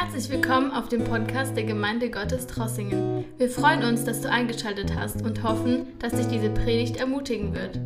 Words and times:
Herzlich 0.00 0.30
willkommen 0.30 0.70
auf 0.70 0.88
dem 0.88 1.02
Podcast 1.02 1.56
der 1.56 1.64
Gemeinde 1.64 2.08
Gottes 2.08 2.46
Trossingen. 2.46 3.24
Wir 3.36 3.50
freuen 3.50 3.82
uns, 3.82 4.04
dass 4.04 4.20
du 4.20 4.30
eingeschaltet 4.30 4.94
hast 4.94 5.22
und 5.22 5.42
hoffen, 5.42 5.98
dass 5.98 6.12
dich 6.12 6.28
diese 6.28 6.50
Predigt 6.50 6.98
ermutigen 6.98 7.52
wird. 7.52 7.80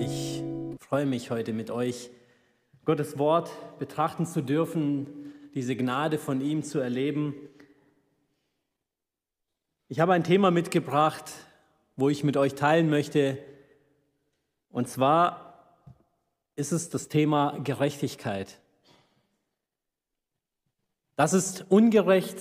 Ich 0.00 0.44
freue 0.78 1.04
mich 1.04 1.32
heute 1.32 1.52
mit 1.52 1.72
euch, 1.72 2.08
Gottes 2.84 3.18
Wort 3.18 3.50
betrachten 3.80 4.26
zu 4.26 4.42
dürfen, 4.42 5.08
diese 5.56 5.74
Gnade 5.74 6.18
von 6.18 6.40
ihm 6.40 6.62
zu 6.62 6.78
erleben. 6.78 7.34
Ich 9.88 9.98
habe 9.98 10.12
ein 10.12 10.22
Thema 10.22 10.52
mitgebracht, 10.52 11.32
wo 11.96 12.10
ich 12.10 12.22
mit 12.22 12.36
euch 12.36 12.54
teilen 12.54 12.88
möchte. 12.90 13.38
Und 14.70 14.88
zwar 14.88 15.74
ist 16.54 16.70
es 16.70 16.90
das 16.90 17.08
Thema 17.08 17.58
Gerechtigkeit. 17.64 18.60
Das 21.16 21.32
ist 21.32 21.64
ungerecht, 21.70 22.38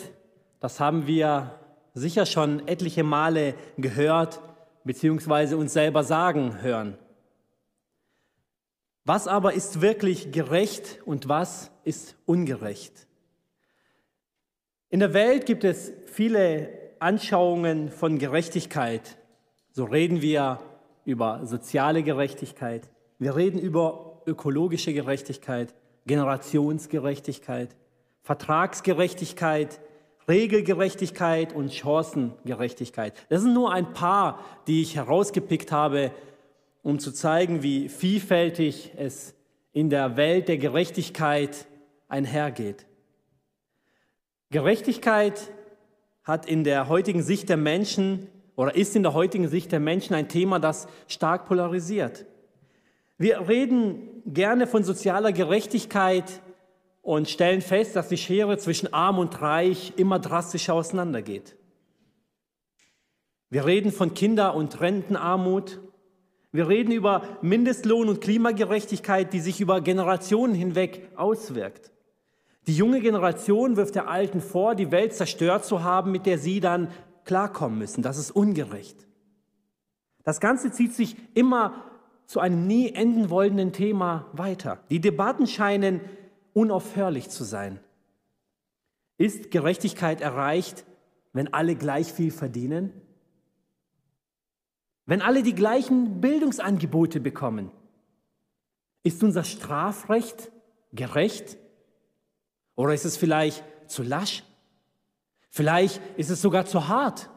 das 0.59 0.81
haben 0.81 1.07
wir 1.07 1.59
sicher 1.93 2.25
schon 2.25 2.67
etliche 2.67 3.03
Male 3.03 3.55
gehört 3.77 4.41
beziehungsweise 4.83 5.57
uns 5.57 5.73
selber 5.73 6.03
sagen 6.03 6.61
hören. 6.61 6.97
Was 9.05 9.27
aber 9.27 9.53
ist 9.53 9.81
wirklich 9.81 10.31
gerecht 10.31 10.99
und 11.05 11.29
was 11.29 11.71
ist 11.83 12.15
ungerecht? 12.25 13.07
In 14.89 14.99
der 14.99 15.13
Welt 15.13 15.45
gibt 15.45 15.63
es 15.63 15.93
viele 16.05 16.69
Anschauungen 16.99 17.89
von 17.89 18.19
Gerechtigkeit. 18.19 19.17
So 19.71 19.85
reden 19.85 20.21
wir 20.21 20.59
über 21.05 21.45
soziale 21.45 22.03
Gerechtigkeit, 22.03 22.89
wir 23.19 23.35
reden 23.35 23.59
über 23.59 24.21
ökologische 24.25 24.93
Gerechtigkeit, 24.93 25.73
Generationsgerechtigkeit. 26.05 27.75
Vertragsgerechtigkeit, 28.25 29.79
Regelgerechtigkeit 30.27 31.53
und 31.53 31.71
Chancengerechtigkeit. 31.71 33.13
Das 33.29 33.43
sind 33.43 33.53
nur 33.53 33.71
ein 33.71 33.93
paar, 33.93 34.39
die 34.65 34.81
ich 34.81 34.95
herausgepickt 34.95 35.71
habe, 35.71 36.11
um 36.81 36.97
zu 36.97 37.11
zeigen, 37.11 37.61
wie 37.61 37.87
vielfältig 37.87 38.93
es 38.97 39.35
in 39.73 39.91
der 39.91 40.17
Welt 40.17 40.47
der 40.47 40.57
Gerechtigkeit 40.57 41.67
einhergeht. 42.07 42.87
Gerechtigkeit 44.49 45.51
hat 46.23 46.47
in 46.47 46.63
der 46.63 46.89
heutigen 46.89 47.21
Sicht 47.21 47.47
der 47.47 47.57
Menschen 47.57 48.27
oder 48.55 48.75
ist 48.75 48.95
in 48.95 49.03
der 49.03 49.13
heutigen 49.13 49.49
Sicht 49.49 49.71
der 49.71 49.79
Menschen 49.79 50.15
ein 50.15 50.29
Thema, 50.29 50.57
das 50.57 50.87
stark 51.07 51.45
polarisiert. 51.45 52.25
Wir 53.19 53.47
reden 53.47 54.23
gerne 54.25 54.65
von 54.65 54.83
sozialer 54.83 55.31
Gerechtigkeit 55.31 56.41
und 57.05 57.29
stellen 57.29 57.61
fest, 57.61 57.95
dass 57.95 58.07
die 58.07 58.17
Schere 58.17 58.57
zwischen 58.57 58.91
arm 58.91 59.19
und 59.19 59.39
reich 59.39 59.93
immer 59.95 60.17
drastischer 60.17 60.73
auseinandergeht. 60.73 61.55
Wir 63.51 63.67
reden 63.67 63.91
von 63.91 64.15
Kinder- 64.15 64.55
und 64.55 64.81
Rentenarmut. 64.81 65.79
Wir 66.51 66.67
reden 66.67 66.91
über 66.91 67.21
Mindestlohn 67.43 68.09
und 68.09 68.21
Klimagerechtigkeit, 68.21 69.31
die 69.33 69.39
sich 69.39 69.61
über 69.61 69.81
Generationen 69.81 70.55
hinweg 70.55 71.11
auswirkt. 71.15 71.91
Die 72.65 72.75
junge 72.75 73.01
Generation 73.01 73.77
wirft 73.77 73.93
der 73.93 74.09
Alten 74.09 74.41
vor, 74.41 74.73
die 74.73 74.91
Welt 74.91 75.13
zerstört 75.13 75.63
zu 75.63 75.83
haben, 75.83 76.11
mit 76.11 76.25
der 76.25 76.39
sie 76.39 76.59
dann 76.59 76.89
klarkommen 77.23 77.77
müssen. 77.77 78.01
Das 78.01 78.17
ist 78.17 78.31
ungerecht. 78.31 79.05
Das 80.23 80.39
Ganze 80.39 80.71
zieht 80.71 80.95
sich 80.95 81.15
immer 81.35 81.83
zu 82.25 82.39
einem 82.39 82.65
nie 82.65 82.93
enden 82.93 83.29
wollenden 83.29 83.73
Thema 83.73 84.25
weiter. 84.33 84.79
Die 84.89 84.99
Debatten 84.99 85.45
scheinen 85.45 86.01
unaufhörlich 86.55 87.29
zu 87.29 87.43
sein. 87.43 87.79
Ist 89.17 89.51
Gerechtigkeit 89.51 90.21
erreicht, 90.21 90.85
wenn 91.33 91.53
alle 91.53 91.75
gleich 91.75 92.11
viel 92.11 92.31
verdienen? 92.31 92.93
Wenn 95.05 95.21
alle 95.21 95.43
die 95.43 95.53
gleichen 95.53 96.21
Bildungsangebote 96.21 97.19
bekommen? 97.19 97.71
Ist 99.03 99.21
unser 99.21 99.43
Strafrecht 99.43 100.51
gerecht? 100.93 101.57
Oder 102.75 102.93
ist 102.93 103.05
es 103.05 103.17
vielleicht 103.17 103.63
zu 103.87 104.01
lasch? 104.01 104.43
Vielleicht 105.49 106.01
ist 106.17 106.29
es 106.29 106.41
sogar 106.41 106.65
zu 106.65 106.87
hart. 106.87 107.29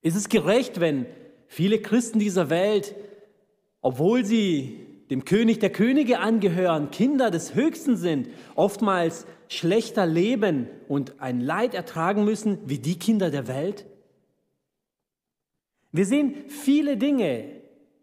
Ist 0.00 0.16
es 0.16 0.28
gerecht, 0.28 0.80
wenn 0.80 1.06
viele 1.46 1.80
Christen 1.82 2.18
dieser 2.18 2.48
Welt, 2.48 2.94
obwohl 3.82 4.24
sie 4.24 4.89
dem 5.10 5.24
König 5.24 5.58
der 5.58 5.70
Könige 5.70 6.20
angehören, 6.20 6.90
Kinder 6.92 7.30
des 7.30 7.54
Höchsten 7.54 7.96
sind, 7.96 8.28
oftmals 8.54 9.26
schlechter 9.48 10.06
leben 10.06 10.68
und 10.88 11.20
ein 11.20 11.40
Leid 11.40 11.74
ertragen 11.74 12.24
müssen 12.24 12.58
wie 12.66 12.78
die 12.78 12.98
Kinder 12.98 13.30
der 13.30 13.48
Welt? 13.48 13.86
Wir 15.90 16.06
sehen 16.06 16.36
viele 16.48 16.96
Dinge 16.96 17.60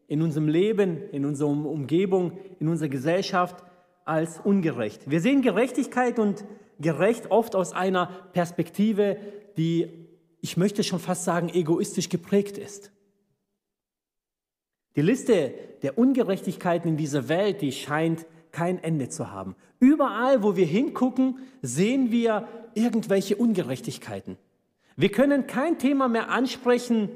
in 0.08 0.22
unserem 0.22 0.50
Leben, 0.50 1.10
in 1.12 1.26
unserer 1.26 1.50
Umgebung, 1.50 2.34
in 2.60 2.68
unserer 2.68 2.90
Gesellschaft 2.90 3.64
als 4.04 4.40
ungerecht. 4.40 5.10
Wir 5.10 5.22
sehen 5.22 5.42
Gerechtigkeit 5.42 6.20
und 6.20 6.44
gerecht 6.80 7.32
oft 7.32 7.56
aus 7.56 7.72
einer 7.72 8.08
Perspektive, 8.34 9.18
die, 9.58 9.88
ich 10.42 10.58
möchte 10.58 10.84
schon 10.84 11.00
fast 11.00 11.24
sagen, 11.24 11.50
egoistisch 11.50 12.10
geprägt 12.10 12.58
ist. 12.58 12.92
Die 14.98 15.04
Liste 15.04 15.54
der 15.84 16.00
Ungerechtigkeiten 16.00 16.90
in 16.90 16.98
dieser 16.98 17.30
Welt, 17.30 17.62
die 17.62 17.72
scheint 17.72 18.26
kein 18.52 18.84
Ende 18.84 19.10
zu 19.10 19.32
haben. 19.32 19.56
Überall, 19.80 20.42
wo 20.42 20.56
wir 20.56 20.66
hingucken, 20.66 21.38
sehen 21.62 22.12
wir 22.12 22.48
irgendwelche 22.74 23.36
Ungerechtigkeiten. 23.36 24.38
Wir 24.96 25.10
können 25.10 25.46
kein 25.46 25.78
Thema 25.78 26.08
mehr 26.08 26.32
ansprechen, 26.32 27.10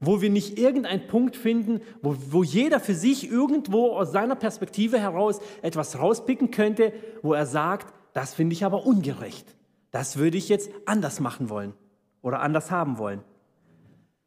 wo 0.00 0.22
wir 0.22 0.30
nicht 0.30 0.58
irgendeinen 0.58 1.08
Punkt 1.08 1.36
finden, 1.36 1.82
wo, 2.00 2.16
wo 2.30 2.42
jeder 2.42 2.80
für 2.80 2.94
sich 2.94 3.30
irgendwo 3.30 3.90
aus 3.90 4.12
seiner 4.12 4.34
Perspektive 4.34 4.98
heraus 4.98 5.40
etwas 5.60 5.98
rauspicken 5.98 6.50
könnte, 6.50 6.94
wo 7.20 7.34
er 7.34 7.44
sagt, 7.44 7.92
das 8.14 8.32
finde 8.32 8.54
ich 8.54 8.64
aber 8.64 8.86
ungerecht. 8.86 9.54
Das 9.90 10.16
würde 10.16 10.38
ich 10.38 10.48
jetzt 10.48 10.70
anders 10.86 11.20
machen 11.20 11.50
wollen 11.50 11.74
oder 12.22 12.40
anders 12.40 12.70
haben 12.70 12.96
wollen. 12.96 13.20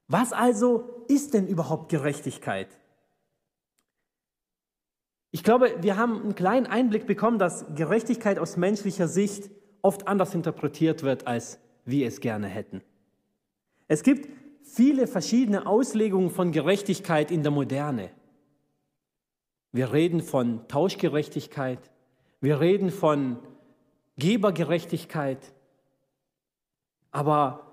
Was 0.08 0.32
also 0.32 1.04
ist 1.08 1.34
denn 1.34 1.48
überhaupt 1.48 1.90
Gerechtigkeit? 1.90 2.68
Ich 5.36 5.44
glaube, 5.44 5.74
wir 5.82 5.98
haben 5.98 6.22
einen 6.22 6.36
kleinen 6.36 6.68
Einblick 6.68 7.08
bekommen, 7.08 7.40
dass 7.40 7.66
Gerechtigkeit 7.74 8.38
aus 8.38 8.56
menschlicher 8.56 9.08
Sicht 9.08 9.50
oft 9.82 10.08
anders 10.08 10.36
interpretiert 10.36 11.02
wird, 11.02 11.26
als 11.26 11.60
wir 11.86 12.08
es 12.08 12.20
gerne 12.20 12.46
hätten. 12.46 12.84
Es 13.88 14.04
gibt 14.04 14.30
viele 14.62 15.08
verschiedene 15.08 15.66
Auslegungen 15.66 16.30
von 16.30 16.52
Gerechtigkeit 16.52 17.32
in 17.32 17.42
der 17.42 17.52
Moderne. 17.52 18.12
Wir 19.72 19.92
reden 19.92 20.22
von 20.22 20.68
Tauschgerechtigkeit, 20.68 21.80
wir 22.40 22.60
reden 22.60 22.92
von 22.92 23.40
Gebergerechtigkeit, 24.18 25.52
aber 27.10 27.72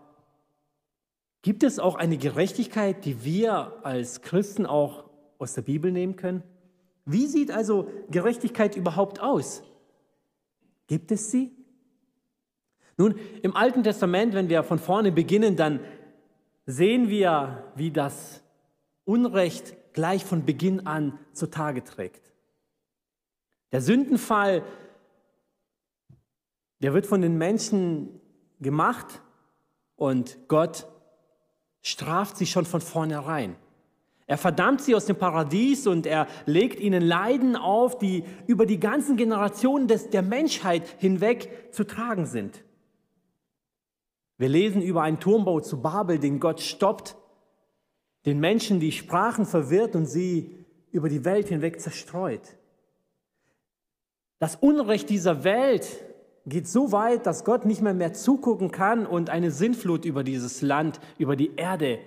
gibt 1.43 1.63
es 1.63 1.79
auch 1.79 1.97
eine 1.97 2.17
Gerechtigkeit, 2.17 3.05
die 3.05 3.23
wir 3.23 3.81
als 3.83 4.23
Christen 4.23 4.65
auch 4.65 5.11
aus 5.39 5.53
der 5.53 5.63
Bibel 5.63 5.93
nehmen 5.93 6.17
können? 6.17 6.43
Wie 7.11 7.27
sieht 7.27 7.51
also 7.51 7.91
Gerechtigkeit 8.11 8.77
überhaupt 8.77 9.21
aus? 9.21 9.65
Gibt 10.87 11.11
es 11.11 11.31
sie? 11.31 11.51
Nun, 12.97 13.19
im 13.43 13.57
Alten 13.57 13.83
Testament, 13.83 14.35
wenn 14.35 14.49
wir 14.49 14.63
von 14.63 14.79
vorne 14.79 15.11
beginnen, 15.11 15.57
dann 15.57 15.81
sehen 16.67 17.09
wir, 17.09 17.73
wie 17.75 17.91
das 17.91 18.43
Unrecht 19.05 19.75
gleich 19.93 20.25
von 20.25 20.45
Beginn 20.45 20.87
an 20.87 21.19
zutage 21.33 21.83
trägt. 21.83 22.33
Der 23.73 23.81
Sündenfall, 23.81 24.63
der 26.81 26.95
wird 26.95 27.07
von 27.07 27.23
den 27.23 27.39
Menschen 27.39 28.21
gemacht 28.61 29.21
und 29.97 30.39
Gott 30.47 30.87
straft 31.83 32.37
sie 32.37 32.47
schon 32.47 32.67
von 32.67 32.81
vornherein. 32.81 33.57
Er 34.31 34.39
verdammt 34.39 34.81
sie 34.81 34.95
aus 34.95 35.07
dem 35.07 35.17
Paradies 35.17 35.89
und 35.89 36.07
er 36.07 36.29
legt 36.47 36.79
ihnen 36.79 37.03
Leiden 37.03 37.57
auf, 37.57 37.99
die 37.99 38.23
über 38.47 38.65
die 38.65 38.79
ganzen 38.79 39.17
Generationen 39.17 39.89
des, 39.89 40.09
der 40.11 40.23
Menschheit 40.23 40.85
hinweg 40.99 41.73
zu 41.73 41.83
tragen 41.83 42.27
sind. 42.27 42.63
Wir 44.39 44.49
lesen 44.49 44.83
über 44.83 45.03
einen 45.03 45.19
Turmbau 45.19 45.59
zu 45.59 45.83
Babel, 45.83 46.21
den 46.21 46.39
Gott 46.39 46.61
stoppt, 46.61 47.17
den 48.25 48.39
Menschen 48.39 48.79
die 48.79 48.93
Sprachen 48.93 49.47
verwirrt 49.47 49.97
und 49.97 50.07
sie 50.07 50.65
über 50.93 51.09
die 51.09 51.25
Welt 51.25 51.49
hinweg 51.49 51.81
zerstreut. 51.81 52.57
Das 54.39 54.55
Unrecht 54.55 55.11
dieser 55.11 55.43
Welt 55.43 55.89
geht 56.47 56.69
so 56.69 56.93
weit, 56.93 57.27
dass 57.27 57.45
Gott 57.45 57.65
nicht 57.65 57.83
mehr 57.83 57.95
mehr 57.95 58.13
zugucken 58.13 58.71
kann 58.71 59.07
und 59.07 59.29
eine 59.29 59.51
Sinnflut 59.51 60.05
über 60.05 60.23
dieses 60.23 60.63
Land, 60.63 61.01
über 61.19 61.35
die 61.35 61.57
Erde 61.57 61.99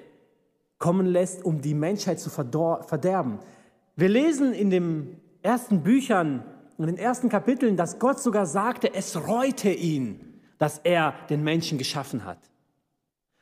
kommen 0.84 1.06
lässt, 1.06 1.46
um 1.46 1.62
die 1.62 1.76
Menschheit 1.76 2.20
zu 2.20 2.30
verderben. 2.30 3.40
Wir 3.96 4.10
lesen 4.10 4.54
in 4.54 4.70
den 4.70 5.16
ersten 5.42 5.82
Büchern 5.82 6.44
in 6.78 6.88
den 6.88 6.98
ersten 6.98 7.30
Kapiteln, 7.30 7.78
dass 7.78 8.00
Gott 8.00 8.20
sogar 8.20 8.46
sagte, 8.46 8.94
es 8.94 9.28
reute 9.30 9.70
ihn, 9.70 10.42
dass 10.58 10.80
er 10.80 11.14
den 11.30 11.42
Menschen 11.42 11.78
geschaffen 11.78 12.26
hat. 12.26 12.40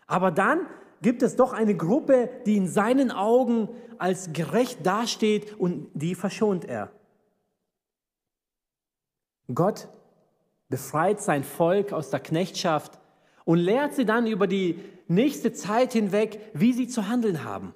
Aber 0.06 0.30
dann 0.30 0.68
gibt 1.02 1.24
es 1.24 1.36
doch 1.36 1.52
eine 1.52 1.76
Gruppe, 1.76 2.30
die 2.46 2.58
in 2.58 2.68
seinen 2.68 3.10
Augen 3.10 3.70
als 3.98 4.34
gerecht 4.34 4.86
dasteht 4.86 5.60
und 5.60 5.88
die 5.96 6.14
verschont 6.14 6.66
er. 6.66 6.92
Gott 9.52 9.88
befreit 10.70 11.20
sein 11.20 11.44
Volk 11.44 11.92
aus 11.92 12.12
der 12.12 12.20
Knechtschaft 12.20 13.00
und 13.46 13.58
lehrt 13.58 13.96
sie 13.96 14.06
dann 14.06 14.28
über 14.28 14.46
die 14.46 14.80
nächste 15.12 15.54
Zeit 15.54 15.94
hinweg, 15.94 16.40
wie 16.54 16.74
sie 16.74 16.88
zu 16.88 17.08
handeln 17.08 17.44
haben, 17.44 17.74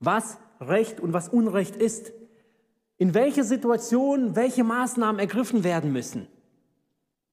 was 0.00 0.38
Recht 0.60 1.00
und 1.00 1.12
was 1.12 1.28
Unrecht 1.28 1.76
ist, 1.76 2.12
in 2.96 3.14
welcher 3.14 3.44
Situation 3.44 4.36
welche 4.36 4.64
Maßnahmen 4.64 5.20
ergriffen 5.20 5.64
werden 5.64 5.92
müssen. 5.92 6.26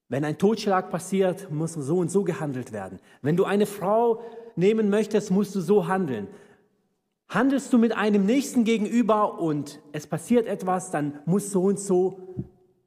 Wenn 0.08 0.24
ein 0.24 0.38
Totschlag 0.38 0.90
passiert, 0.90 1.50
muss 1.50 1.74
so 1.74 1.98
und 1.98 2.10
so 2.10 2.22
gehandelt 2.22 2.72
werden. 2.72 3.00
Wenn 3.22 3.36
du 3.36 3.44
eine 3.44 3.66
Frau 3.66 4.22
nehmen 4.54 4.88
möchtest, 4.88 5.30
musst 5.30 5.54
du 5.54 5.60
so 5.60 5.88
handeln. 5.88 6.28
Handelst 7.28 7.72
du 7.72 7.78
mit 7.78 7.92
einem 7.92 8.24
Nächsten 8.24 8.62
gegenüber 8.62 9.40
und 9.40 9.80
es 9.92 10.06
passiert 10.06 10.46
etwas, 10.46 10.92
dann 10.92 11.18
muss 11.26 11.50
so 11.50 11.64
und 11.64 11.80
so 11.80 12.20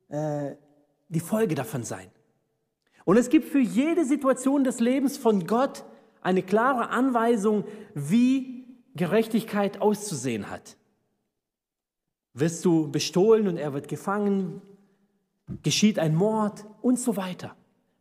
äh, 0.08 0.56
die 1.10 1.20
Folge 1.20 1.56
davon 1.56 1.84
sein. 1.84 2.08
Und 3.04 3.18
es 3.18 3.30
gibt 3.30 3.50
für 3.50 3.60
jede 3.60 4.06
Situation 4.06 4.64
des 4.64 4.80
Lebens 4.80 5.18
von 5.18 5.46
Gott 5.46 5.84
eine 6.22 6.44
klare 6.44 6.90
Anweisung, 6.90 7.64
wie 7.94 8.66
Gerechtigkeit 8.96 9.82
auszusehen 9.82 10.50
hat. 10.50 10.78
Wirst 12.34 12.64
du 12.66 12.92
bestohlen 12.92 13.48
und 13.48 13.58
er 13.58 13.74
wird 13.74 13.88
gefangen? 13.88 14.62
Geschieht 15.64 16.00
ein 16.00 16.16
Mord 16.16 16.66
und 16.82 17.00
so 17.00 17.18
weiter. 17.18 17.56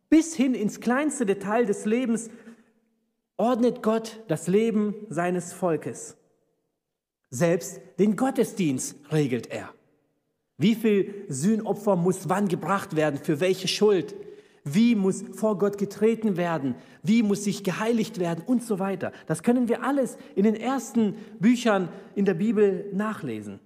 Bis 0.09 0.35
hin 0.35 0.53
ins 0.53 0.79
kleinste 0.79 1.25
Detail 1.25 1.65
des 1.65 1.85
Lebens 1.85 2.29
ordnet 3.37 3.81
Gott 3.81 4.21
das 4.27 4.47
Leben 4.47 4.93
seines 5.09 5.53
Volkes. 5.53 6.17
Selbst 7.29 7.79
den 7.99 8.15
Gottesdienst 8.15 8.95
regelt 9.11 9.47
er. 9.47 9.69
Wie 10.57 10.75
viel 10.75 11.25
Sühnopfer 11.29 11.95
muss 11.95 12.27
wann 12.27 12.47
gebracht 12.47 12.95
werden, 12.95 13.19
für 13.19 13.39
welche 13.39 13.67
Schuld? 13.67 14.13
Wie 14.63 14.95
muss 14.95 15.23
vor 15.33 15.57
Gott 15.57 15.77
getreten 15.77 16.37
werden? 16.37 16.75
Wie 17.03 17.23
muss 17.23 17.43
sich 17.43 17.63
geheiligt 17.63 18.19
werden 18.19 18.43
und 18.45 18.63
so 18.63 18.79
weiter? 18.79 19.11
Das 19.27 19.43
können 19.43 19.67
wir 19.67 19.83
alles 19.83 20.17
in 20.35 20.43
den 20.43 20.55
ersten 20.55 21.15
Büchern 21.39 21.89
in 22.15 22.25
der 22.25 22.33
Bibel 22.33 22.89
nachlesen. 22.93 23.59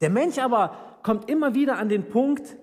Der 0.00 0.10
Mensch 0.10 0.38
aber 0.38 0.76
kommt 1.02 1.30
immer 1.30 1.54
wieder 1.54 1.78
an 1.78 1.88
den 1.88 2.08
Punkt, 2.08 2.56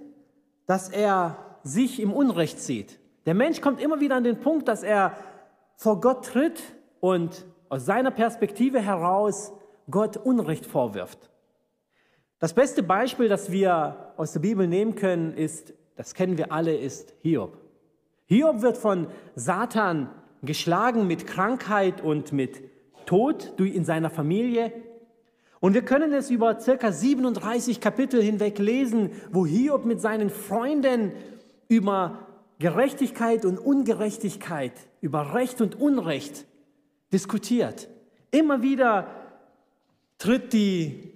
dass 0.66 0.90
er 0.90 1.38
sich 1.64 2.00
im 2.00 2.14
Unrecht 2.14 2.60
sieht. 2.60 3.00
Der 3.26 3.34
Mensch 3.34 3.62
kommt 3.62 3.82
immer 3.82 4.00
wieder 4.00 4.16
an 4.16 4.24
den 4.24 4.40
Punkt, 4.40 4.68
dass 4.68 4.84
er 4.84 5.16
vor 5.76 6.00
Gott 6.02 6.26
tritt 6.26 6.62
und 7.00 7.46
aus 7.70 7.86
seiner 7.86 8.12
Perspektive 8.12 8.80
heraus 8.80 9.52
Gott 9.90 10.18
Unrecht 10.18 10.66
vorwirft. 10.66 11.30
Das 12.40 12.54
beste 12.54 12.84
Beispiel, 12.84 13.30
das 13.30 13.52
wir 13.52 14.14
aus 14.18 14.34
der 14.34 14.40
Bibel 14.42 14.68
nehmen 14.68 14.96
können, 14.96 15.34
ist, 15.34 15.74
das 15.98 16.14
kennen 16.14 16.38
wir 16.38 16.52
alle, 16.52 16.76
ist 16.76 17.14
Hiob. 17.22 17.58
Hiob 18.28 18.62
wird 18.62 18.78
von 18.78 19.08
Satan 19.36 20.10
geschlagen 20.44 21.08
mit 21.08 21.28
Krankheit 21.28 22.02
und 22.02 22.32
mit 22.32 22.62
Tod 23.06 23.54
in 23.60 23.84
seiner 23.84 24.10
Familie. 24.10 24.72
Und 25.60 25.74
wir 25.74 25.82
können 25.82 26.14
es 26.14 26.30
über 26.30 26.60
circa 26.60 26.92
37 26.92 27.82
Kapitel 27.82 28.22
hinweg 28.22 28.60
lesen, 28.60 29.12
wo 29.32 29.46
Hiob 29.46 29.86
mit 29.86 30.00
seinen 30.00 30.30
Freunden 30.30 31.14
über 31.68 32.28
Gerechtigkeit 32.60 33.46
und 33.46 33.58
Ungerechtigkeit, 33.58 34.74
über 35.02 35.34
Recht 35.34 35.62
und 35.62 35.80
Unrecht 35.80 36.46
diskutiert. 37.12 37.88
Immer 38.32 38.62
wieder 38.62 39.08
tritt 40.18 40.54
die 40.54 41.14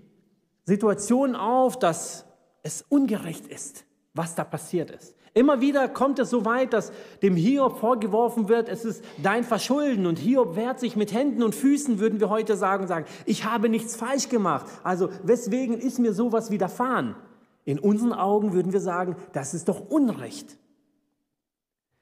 Situation 0.66 1.36
auf, 1.36 1.77
dass 1.77 2.25
es 2.63 2.84
ungerecht 2.88 3.48
ist, 3.48 3.86
was 4.13 4.36
da 4.36 4.44
passiert 4.44 4.92
ist. 4.92 5.16
Immer 5.34 5.62
wieder 5.62 5.88
kommt 5.88 6.19
es 6.19 6.30
so 6.30 6.44
weit, 6.44 6.74
dass 6.74 6.92
dem 7.22 7.38
Hiob 7.38 7.80
vorgeworfen 7.80 8.50
wird, 8.50 8.68
es 8.68 8.84
ist 8.84 9.04
dein 9.24 9.46
Verschulden 9.46 10.06
und 10.06 10.19
Hiob 10.19 10.58
wehrt 10.58 10.80
sich 10.81 10.98
mit 10.98 11.13
Händen 11.13 11.42
und 11.42 11.56
Füßen, 11.56 12.00
würden 12.00 12.19
wir 12.19 12.30
heute 12.30 12.58
sagen, 12.58 12.88
sagen, 12.88 13.06
ich 13.25 13.46
habe 13.46 13.69
nichts 13.69 13.96
falsch 13.96 14.28
gemacht. 14.28 14.66
Also 14.84 15.10
weswegen 15.24 15.80
ist 15.80 16.00
mir 16.00 16.13
sowas 16.13 16.52
widerfahren? 16.52 17.16
In 17.63 17.80
unseren 17.80 18.12
Augen 18.12 18.52
würden 18.52 18.74
wir 18.74 18.81
sagen, 18.81 19.16
das 19.31 19.54
ist 19.54 19.69
doch 19.69 19.90
Unrecht. 19.90 20.58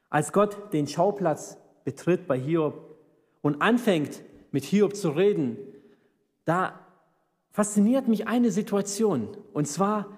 Als 0.08 0.32
Gott 0.32 0.72
den 0.72 0.88
Schauplatz 0.88 1.56
betritt 1.84 2.26
bei 2.26 2.36
Hiob 2.36 2.96
und 3.42 3.62
anfängt 3.62 4.22
mit 4.50 4.64
Hiob 4.64 4.96
zu 4.96 5.10
reden, 5.10 5.56
da 6.44 6.80
fasziniert 7.52 8.08
mich 8.08 8.26
eine 8.26 8.50
Situation. 8.50 9.28
Und 9.52 9.68
zwar, 9.68 10.08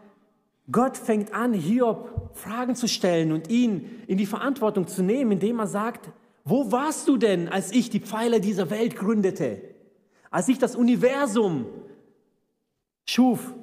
Gott 0.70 0.96
fängt 0.96 1.34
an, 1.34 1.52
Hiob 1.52 2.30
Fragen 2.34 2.74
zu 2.74 2.88
stellen 2.88 3.32
und 3.32 3.50
ihn 3.50 4.02
in 4.06 4.16
die 4.16 4.26
Verantwortung 4.26 4.86
zu 4.86 5.02
nehmen, 5.02 5.32
indem 5.32 5.58
er 5.58 5.66
sagt, 5.66 6.10
wo 6.44 6.72
warst 6.72 7.08
du 7.08 7.16
denn, 7.16 7.48
als 7.48 7.72
ich 7.72 7.90
die 7.90 8.00
Pfeiler 8.00 8.40
dieser 8.40 8.70
Welt 8.70 8.96
gründete? 8.96 9.60
Als 10.30 10.48
ich 10.48 10.58
das 10.58 10.76
Universum 10.76 11.66
schuf, 13.04 13.54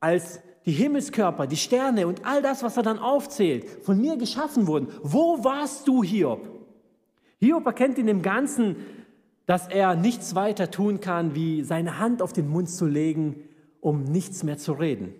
als 0.00 0.40
die 0.66 0.72
Himmelskörper, 0.72 1.46
die 1.46 1.56
Sterne 1.56 2.06
und 2.06 2.26
all 2.26 2.42
das, 2.42 2.62
was 2.62 2.76
er 2.76 2.82
dann 2.82 2.98
aufzählt, 2.98 3.66
von 3.82 3.98
mir 3.98 4.16
geschaffen 4.16 4.66
wurden. 4.66 4.88
Wo 5.02 5.42
warst 5.42 5.88
du, 5.88 6.02
Hiob? 6.02 6.46
Hiob 7.38 7.64
erkennt 7.64 7.98
in 7.98 8.06
dem 8.06 8.20
Ganzen, 8.20 8.76
dass 9.46 9.68
er 9.68 9.94
nichts 9.94 10.34
weiter 10.34 10.70
tun 10.70 11.00
kann, 11.00 11.34
wie 11.34 11.62
seine 11.62 11.98
Hand 11.98 12.20
auf 12.20 12.34
den 12.34 12.48
Mund 12.48 12.68
zu 12.68 12.86
legen, 12.86 13.44
um 13.80 14.04
nichts 14.04 14.42
mehr 14.42 14.58
zu 14.58 14.72
reden. 14.72 15.14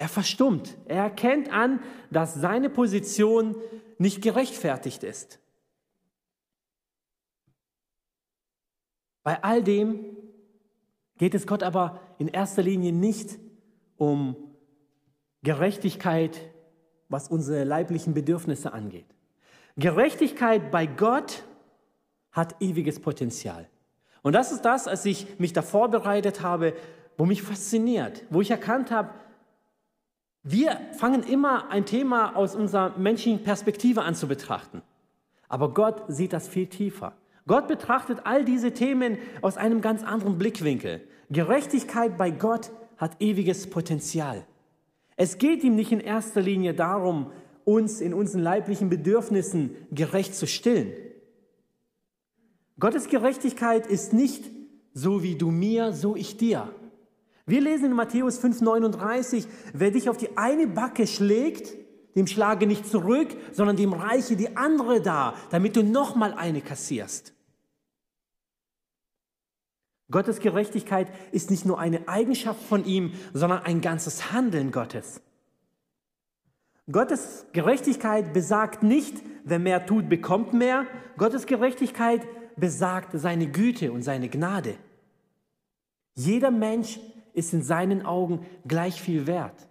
Er 0.00 0.08
verstummt. 0.08 0.78
Er 0.86 1.02
erkennt 1.02 1.52
an, 1.52 1.82
dass 2.10 2.32
seine 2.32 2.70
Position 2.70 3.54
nicht 3.98 4.22
gerechtfertigt 4.22 5.02
ist. 5.02 5.38
Bei 9.22 9.44
all 9.44 9.62
dem 9.62 10.06
geht 11.18 11.34
es 11.34 11.46
Gott 11.46 11.62
aber 11.62 12.00
in 12.16 12.28
erster 12.28 12.62
Linie 12.62 12.94
nicht 12.94 13.38
um 13.98 14.36
Gerechtigkeit, 15.42 16.50
was 17.10 17.28
unsere 17.28 17.64
leiblichen 17.64 18.14
Bedürfnisse 18.14 18.72
angeht. 18.72 19.14
Gerechtigkeit 19.76 20.70
bei 20.70 20.86
Gott 20.86 21.44
hat 22.32 22.56
ewiges 22.62 23.00
Potenzial. 23.00 23.68
Und 24.22 24.32
das 24.32 24.50
ist 24.50 24.62
das, 24.62 24.88
als 24.88 25.04
ich 25.04 25.38
mich 25.38 25.52
da 25.52 25.60
vorbereitet 25.60 26.40
habe, 26.40 26.72
wo 27.18 27.26
mich 27.26 27.42
fasziniert, 27.42 28.24
wo 28.30 28.40
ich 28.40 28.50
erkannt 28.50 28.90
habe, 28.90 29.10
wir 30.42 30.80
fangen 30.92 31.22
immer 31.22 31.70
ein 31.70 31.84
Thema 31.84 32.34
aus 32.34 32.54
unserer 32.54 32.96
menschlichen 32.96 33.42
Perspektive 33.42 34.02
an 34.02 34.14
zu 34.14 34.26
betrachten. 34.26 34.82
Aber 35.48 35.74
Gott 35.74 36.04
sieht 36.08 36.32
das 36.32 36.48
viel 36.48 36.66
tiefer. 36.66 37.12
Gott 37.46 37.68
betrachtet 37.68 38.20
all 38.24 38.44
diese 38.44 38.72
Themen 38.72 39.18
aus 39.42 39.56
einem 39.56 39.80
ganz 39.80 40.02
anderen 40.02 40.38
Blickwinkel. 40.38 41.02
Gerechtigkeit 41.30 42.16
bei 42.16 42.30
Gott 42.30 42.70
hat 42.96 43.20
ewiges 43.20 43.68
Potenzial. 43.68 44.46
Es 45.16 45.38
geht 45.38 45.62
ihm 45.64 45.74
nicht 45.74 45.92
in 45.92 46.00
erster 46.00 46.40
Linie 46.40 46.72
darum, 46.72 47.32
uns 47.64 48.00
in 48.00 48.14
unseren 48.14 48.42
leiblichen 48.42 48.88
Bedürfnissen 48.88 49.74
gerecht 49.90 50.34
zu 50.34 50.46
stillen. 50.46 50.92
Gottes 52.78 53.08
Gerechtigkeit 53.08 53.86
ist 53.86 54.12
nicht 54.14 54.44
so 54.94 55.22
wie 55.22 55.34
du 55.34 55.50
mir, 55.50 55.92
so 55.92 56.16
ich 56.16 56.36
dir. 56.38 56.72
Wir 57.50 57.60
lesen 57.60 57.86
in 57.86 57.94
Matthäus 57.94 58.40
5,39, 58.40 59.48
wer 59.72 59.90
dich 59.90 60.08
auf 60.08 60.16
die 60.16 60.36
eine 60.36 60.68
Backe 60.68 61.08
schlägt, 61.08 61.76
dem 62.14 62.28
schlage 62.28 62.68
nicht 62.68 62.86
zurück, 62.86 63.36
sondern 63.50 63.74
dem 63.74 63.92
reiche 63.92 64.36
die 64.36 64.56
andere 64.56 65.00
da, 65.00 65.34
damit 65.50 65.74
du 65.74 65.82
nochmal 65.82 66.32
eine 66.32 66.60
kassierst. 66.60 67.32
Gottes 70.12 70.38
Gerechtigkeit 70.38 71.08
ist 71.32 71.50
nicht 71.50 71.66
nur 71.66 71.80
eine 71.80 72.06
Eigenschaft 72.06 72.62
von 72.62 72.84
ihm, 72.84 73.14
sondern 73.32 73.64
ein 73.64 73.80
ganzes 73.80 74.30
Handeln 74.30 74.70
Gottes. 74.70 75.20
Gottes 76.90 77.46
Gerechtigkeit 77.52 78.32
besagt 78.32 78.84
nicht, 78.84 79.22
wer 79.42 79.58
mehr 79.58 79.86
tut, 79.86 80.08
bekommt 80.08 80.52
mehr. 80.52 80.86
Gottes 81.16 81.46
Gerechtigkeit 81.46 82.22
besagt 82.54 83.10
seine 83.18 83.48
Güte 83.48 83.90
und 83.90 84.02
seine 84.02 84.28
Gnade. 84.28 84.76
Jeder 86.14 86.52
Mensch 86.52 87.00
ist 87.32 87.52
in 87.52 87.62
seinen 87.62 88.04
Augen 88.04 88.46
gleich 88.66 89.00
viel 89.00 89.26
wert. 89.26 89.68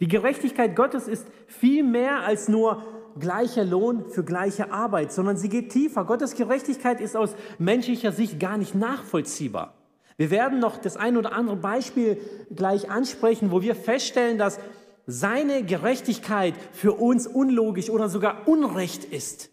Die 0.00 0.08
Gerechtigkeit 0.08 0.74
Gottes 0.74 1.06
ist 1.06 1.26
viel 1.46 1.84
mehr 1.84 2.20
als 2.20 2.48
nur 2.48 2.82
gleicher 3.18 3.64
Lohn 3.64 4.08
für 4.08 4.24
gleiche 4.24 4.72
Arbeit, 4.72 5.12
sondern 5.12 5.36
sie 5.36 5.48
geht 5.48 5.70
tiefer. 5.70 6.04
Gottes 6.04 6.34
Gerechtigkeit 6.34 7.00
ist 7.00 7.16
aus 7.16 7.34
menschlicher 7.58 8.12
Sicht 8.12 8.40
gar 8.40 8.56
nicht 8.56 8.74
nachvollziehbar. 8.74 9.74
Wir 10.16 10.30
werden 10.30 10.58
noch 10.58 10.78
das 10.78 10.96
ein 10.96 11.16
oder 11.16 11.32
andere 11.32 11.56
Beispiel 11.56 12.20
gleich 12.54 12.90
ansprechen, 12.90 13.50
wo 13.50 13.62
wir 13.62 13.74
feststellen, 13.74 14.38
dass 14.38 14.58
seine 15.06 15.64
Gerechtigkeit 15.64 16.54
für 16.72 16.92
uns 16.92 17.26
unlogisch 17.26 17.90
oder 17.90 18.08
sogar 18.08 18.46
unrecht 18.46 19.04
ist. 19.04 19.50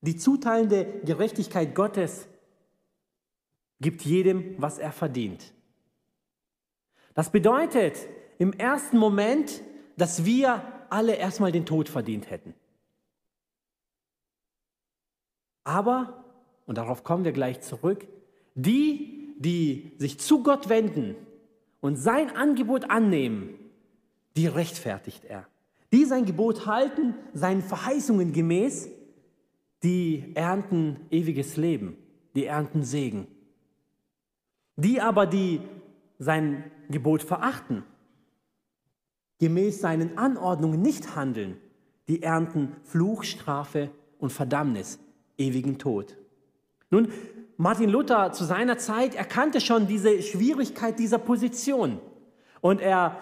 Die 0.00 0.16
zuteilende 0.16 0.86
Gerechtigkeit 1.04 1.74
Gottes 1.74 2.26
gibt 3.82 4.02
jedem, 4.02 4.54
was 4.58 4.78
er 4.78 4.92
verdient. 4.92 5.52
Das 7.14 7.30
bedeutet 7.30 8.08
im 8.38 8.54
ersten 8.54 8.96
Moment, 8.96 9.62
dass 9.96 10.24
wir 10.24 10.62
alle 10.88 11.14
erstmal 11.14 11.52
den 11.52 11.66
Tod 11.66 11.88
verdient 11.88 12.30
hätten. 12.30 12.54
Aber, 15.64 16.24
und 16.66 16.78
darauf 16.78 17.04
kommen 17.04 17.24
wir 17.24 17.32
gleich 17.32 17.60
zurück, 17.60 18.06
die, 18.54 19.34
die 19.38 19.92
sich 19.98 20.18
zu 20.18 20.42
Gott 20.42 20.68
wenden 20.68 21.14
und 21.80 21.96
sein 21.96 22.34
Angebot 22.34 22.90
annehmen, 22.90 23.58
die 24.36 24.46
rechtfertigt 24.46 25.24
er. 25.24 25.46
Die 25.92 26.04
sein 26.04 26.24
Gebot 26.24 26.66
halten, 26.66 27.14
seinen 27.34 27.62
Verheißungen 27.62 28.32
gemäß, 28.32 28.88
die 29.82 30.32
ernten 30.34 30.96
ewiges 31.10 31.56
Leben, 31.56 31.96
die 32.34 32.46
ernten 32.46 32.82
Segen. 32.82 33.26
Die 34.76 35.00
aber, 35.00 35.26
die 35.26 35.60
sein 36.18 36.70
Gebot 36.88 37.22
verachten, 37.22 37.84
gemäß 39.38 39.80
seinen 39.80 40.18
Anordnungen 40.18 40.80
nicht 40.80 41.16
handeln, 41.16 41.56
die 42.08 42.22
ernten 42.22 42.76
Fluch, 42.84 43.24
Strafe 43.24 43.90
und 44.18 44.32
Verdammnis, 44.32 44.98
ewigen 45.36 45.78
Tod. 45.78 46.16
Nun, 46.90 47.08
Martin 47.56 47.90
Luther 47.90 48.32
zu 48.32 48.44
seiner 48.44 48.78
Zeit 48.78 49.14
erkannte 49.14 49.60
schon 49.60 49.86
diese 49.86 50.22
Schwierigkeit 50.22 50.98
dieser 50.98 51.18
Position 51.18 52.00
und 52.60 52.80
er 52.80 53.16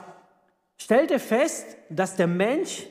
stellte 0.77 1.19
fest, 1.19 1.77
dass 1.89 2.17
der 2.17 2.27
Mensch 2.27 2.87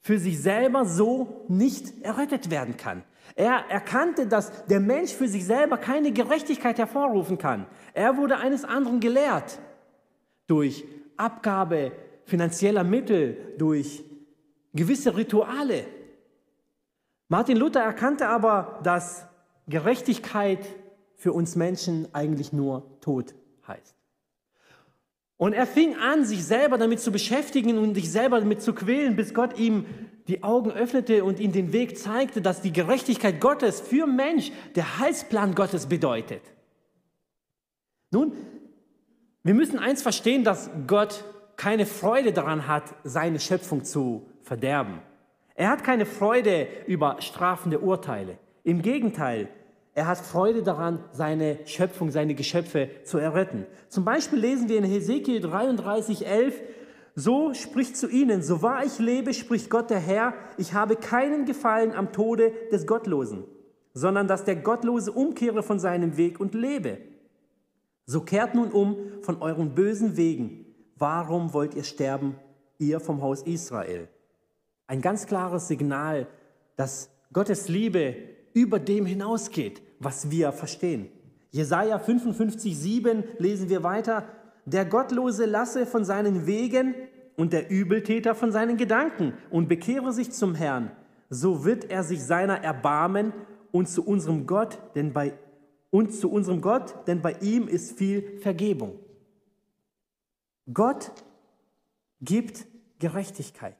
für 0.00 0.18
sich 0.18 0.40
selber 0.40 0.84
so 0.84 1.44
nicht 1.48 2.02
errettet 2.02 2.50
werden 2.50 2.76
kann. 2.76 3.02
Er 3.34 3.64
erkannte, 3.68 4.26
dass 4.26 4.66
der 4.66 4.80
Mensch 4.80 5.12
für 5.12 5.28
sich 5.28 5.44
selber 5.44 5.78
keine 5.78 6.12
Gerechtigkeit 6.12 6.78
hervorrufen 6.78 7.38
kann. 7.38 7.66
Er 7.94 8.16
wurde 8.16 8.36
eines 8.36 8.64
anderen 8.64 9.00
gelehrt 9.00 9.58
durch 10.46 10.84
Abgabe 11.16 11.92
finanzieller 12.24 12.84
Mittel, 12.84 13.54
durch 13.58 14.02
gewisse 14.72 15.16
Rituale. 15.16 15.84
Martin 17.28 17.56
Luther 17.56 17.80
erkannte 17.80 18.28
aber, 18.28 18.80
dass 18.82 19.26
Gerechtigkeit 19.68 20.64
für 21.14 21.32
uns 21.32 21.54
Menschen 21.54 22.08
eigentlich 22.12 22.52
nur 22.52 23.00
Tod 23.00 23.34
heißt. 23.66 23.94
Und 25.36 25.52
er 25.52 25.66
fing 25.66 25.96
an, 25.96 26.24
sich 26.24 26.44
selber 26.44 26.76
damit 26.76 27.00
zu 27.00 27.12
beschäftigen 27.12 27.78
und 27.78 27.94
sich 27.94 28.10
selber 28.10 28.40
damit 28.40 28.62
zu 28.62 28.74
quälen, 28.74 29.16
bis 29.16 29.32
Gott 29.32 29.58
ihm 29.58 29.86
die 30.30 30.44
Augen 30.44 30.70
öffnete 30.70 31.24
und 31.24 31.40
ihm 31.40 31.50
den 31.50 31.72
Weg 31.72 31.98
zeigte, 31.98 32.40
dass 32.40 32.62
die 32.62 32.72
Gerechtigkeit 32.72 33.40
Gottes 33.40 33.80
für 33.80 34.06
Mensch 34.06 34.52
der 34.76 35.00
Heilsplan 35.00 35.56
Gottes 35.56 35.86
bedeutet. 35.86 36.42
Nun, 38.12 38.32
wir 39.42 39.54
müssen 39.54 39.78
eins 39.78 40.02
verstehen, 40.02 40.44
dass 40.44 40.70
Gott 40.86 41.24
keine 41.56 41.84
Freude 41.84 42.32
daran 42.32 42.68
hat, 42.68 42.84
seine 43.02 43.40
Schöpfung 43.40 43.84
zu 43.84 44.26
verderben. 44.42 45.00
Er 45.56 45.70
hat 45.70 45.82
keine 45.82 46.06
Freude 46.06 46.68
über 46.86 47.16
strafende 47.20 47.80
Urteile. 47.80 48.38
Im 48.62 48.82
Gegenteil, 48.82 49.48
er 49.94 50.06
hat 50.06 50.18
Freude 50.18 50.62
daran, 50.62 51.02
seine 51.10 51.58
Schöpfung, 51.66 52.12
seine 52.12 52.36
Geschöpfe 52.36 52.88
zu 53.02 53.18
erretten. 53.18 53.66
Zum 53.88 54.04
Beispiel 54.04 54.38
lesen 54.38 54.68
wir 54.68 54.78
in 54.78 54.84
Hesekiel 54.84 55.40
33, 55.40 56.24
11, 56.24 56.54
so 57.14 57.54
spricht 57.54 57.96
zu 57.96 58.08
ihnen, 58.08 58.42
so 58.42 58.62
wahr 58.62 58.84
ich 58.84 58.98
lebe, 58.98 59.34
spricht 59.34 59.70
Gott 59.70 59.90
der 59.90 59.98
Herr, 59.98 60.34
ich 60.56 60.74
habe 60.74 60.96
keinen 60.96 61.44
Gefallen 61.44 61.92
am 61.92 62.12
Tode 62.12 62.52
des 62.70 62.86
Gottlosen, 62.86 63.44
sondern 63.94 64.28
dass 64.28 64.44
der 64.44 64.56
Gottlose 64.56 65.12
umkehre 65.12 65.62
von 65.62 65.78
seinem 65.78 66.16
Weg 66.16 66.40
und 66.40 66.54
lebe. 66.54 66.98
So 68.06 68.20
kehrt 68.20 68.54
nun 68.54 68.70
um 68.72 68.96
von 69.22 69.40
euren 69.42 69.74
bösen 69.74 70.16
Wegen. 70.16 70.66
Warum 70.96 71.52
wollt 71.52 71.74
ihr 71.74 71.84
sterben, 71.84 72.36
ihr 72.78 73.00
vom 73.00 73.22
Haus 73.22 73.42
Israel? 73.42 74.08
Ein 74.86 75.00
ganz 75.00 75.26
klares 75.26 75.68
Signal, 75.68 76.26
dass 76.76 77.10
Gottes 77.32 77.68
Liebe 77.68 78.16
über 78.52 78.78
dem 78.78 79.06
hinausgeht, 79.06 79.80
was 80.00 80.30
wir 80.30 80.50
verstehen. 80.52 81.08
Jesaja 81.52 81.98
55, 81.98 82.76
7 82.76 83.24
lesen 83.38 83.68
wir 83.68 83.82
weiter. 83.82 84.24
Der 84.64 84.84
Gottlose 84.84 85.46
lasse 85.46 85.86
von 85.86 86.04
seinen 86.04 86.46
Wegen 86.46 86.94
und 87.36 87.52
der 87.52 87.70
Übeltäter 87.70 88.34
von 88.34 88.52
seinen 88.52 88.76
Gedanken 88.76 89.34
und 89.50 89.68
bekehre 89.68 90.12
sich 90.12 90.32
zum 90.32 90.54
Herrn. 90.54 90.90
So 91.28 91.64
wird 91.64 91.90
er 91.90 92.02
sich 92.02 92.22
seiner 92.22 92.62
erbarmen 92.62 93.32
und 93.72 93.88
zu 93.88 94.04
unserem 94.04 94.46
Gott, 94.46 94.78
denn 94.94 95.12
bei 95.12 95.34
und 95.90 96.12
zu 96.12 96.30
unserem 96.30 96.60
Gott, 96.60 97.06
denn 97.06 97.20
bei 97.20 97.32
ihm 97.40 97.66
ist 97.66 97.98
viel 97.98 98.38
Vergebung. 98.40 98.98
Gott 100.72 101.10
gibt 102.20 102.66
Gerechtigkeit. 102.98 103.76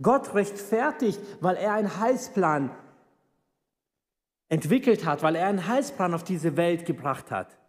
Gott 0.00 0.34
rechtfertigt, 0.34 1.20
weil 1.40 1.56
er 1.56 1.74
einen 1.74 2.00
Heilsplan 2.00 2.70
entwickelt 4.48 5.04
hat, 5.04 5.22
weil 5.22 5.36
er 5.36 5.46
einen 5.46 5.66
Heilsplan 5.66 6.14
auf 6.14 6.24
diese 6.24 6.56
Welt 6.56 6.86
gebracht 6.86 7.30
hat. 7.30 7.59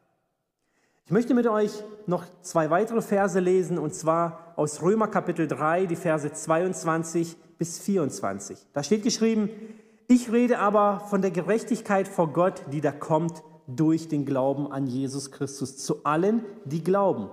Ich 1.05 1.11
möchte 1.11 1.33
mit 1.33 1.47
euch 1.47 1.71
noch 2.07 2.25
zwei 2.41 2.69
weitere 2.69 3.01
Verse 3.01 3.39
lesen, 3.39 3.77
und 3.77 3.93
zwar 3.93 4.53
aus 4.55 4.81
Römer 4.81 5.07
Kapitel 5.07 5.47
3, 5.47 5.85
die 5.87 5.95
Verse 5.95 6.31
22 6.31 7.35
bis 7.57 7.79
24. 7.79 8.57
Da 8.73 8.83
steht 8.83 9.03
geschrieben, 9.03 9.49
ich 10.07 10.31
rede 10.31 10.59
aber 10.59 11.01
von 11.09 11.21
der 11.21 11.31
Gerechtigkeit 11.31 12.07
vor 12.07 12.31
Gott, 12.31 12.61
die 12.71 12.81
da 12.81 12.91
kommt 12.91 13.43
durch 13.67 14.07
den 14.07 14.25
Glauben 14.25 14.71
an 14.71 14.87
Jesus 14.87 15.31
Christus 15.31 15.77
zu 15.77 16.03
allen, 16.05 16.45
die 16.65 16.83
glauben. 16.83 17.29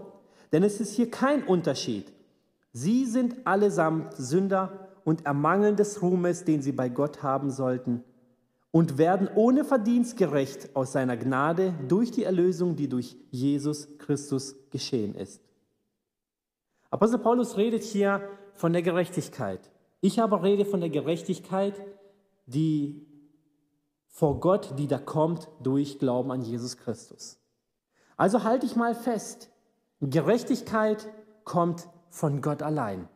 Denn 0.53 0.63
es 0.63 0.81
ist 0.81 0.95
hier 0.95 1.11
kein 1.11 1.45
Unterschied. 1.45 2.13
Sie 2.73 3.05
sind 3.05 3.47
allesamt 3.47 4.15
Sünder 4.17 4.89
und 5.05 5.27
ermangeln 5.27 5.77
des 5.77 6.03
Ruhmes, 6.03 6.45
den 6.45 6.63
sie 6.63 6.73
bei 6.73 6.89
Gott 6.89 7.23
haben 7.23 7.51
sollten 7.51 8.03
und 8.71 8.99
werden 8.99 9.29
ohne 9.35 9.65
Verdienst 9.65 10.17
gerecht 10.17 10.75
aus 10.77 10.93
seiner 10.93 11.17
Gnade 11.17 11.75
durch 11.89 12.11
die 12.11 12.25
Erlösung, 12.25 12.77
die 12.77 12.89
durch 12.89 13.17
Jesus 13.31 13.99
Christus 13.99 14.55
geschehen 14.71 15.15
ist. 15.15 15.43
Apostel 16.91 17.19
Paulus 17.19 17.57
redet 17.57 17.83
hier 17.83 18.23
von 18.55 18.73
der 18.73 18.83
Gerechtigkeit. 18.83 19.71
Ich 20.01 20.21
aber 20.21 20.43
rede 20.43 20.65
von 20.65 20.81
der 20.81 20.91
Gerechtigkeit, 20.91 21.81
die 22.47 23.07
vor 24.07 24.41
Gott, 24.41 24.79
die 24.79 24.87
da 24.87 24.99
kommt 24.99 25.49
durch 25.63 25.99
Glauben 25.99 26.31
an 26.31 26.43
Jesus 26.43 26.77
Christus. 26.77 27.39
Also 28.17 28.43
halte 28.43 28.67
ich 28.67 28.75
mal 28.75 28.95
fest, 28.95 29.51
Gerechtigkeit 30.01 31.09
kommt 31.45 31.89
von 32.11 32.43
Gott 32.43 32.63
allein. 32.63 33.09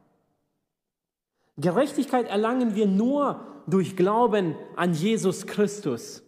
Gerechtigkeit 1.57 2.29
erlangen 2.29 2.75
wir 2.75 2.87
nur 2.87 3.52
durch 3.67 3.97
Glauben 3.97 4.55
an 4.77 4.95
Jesus 4.95 5.47
Christus. 5.47 6.23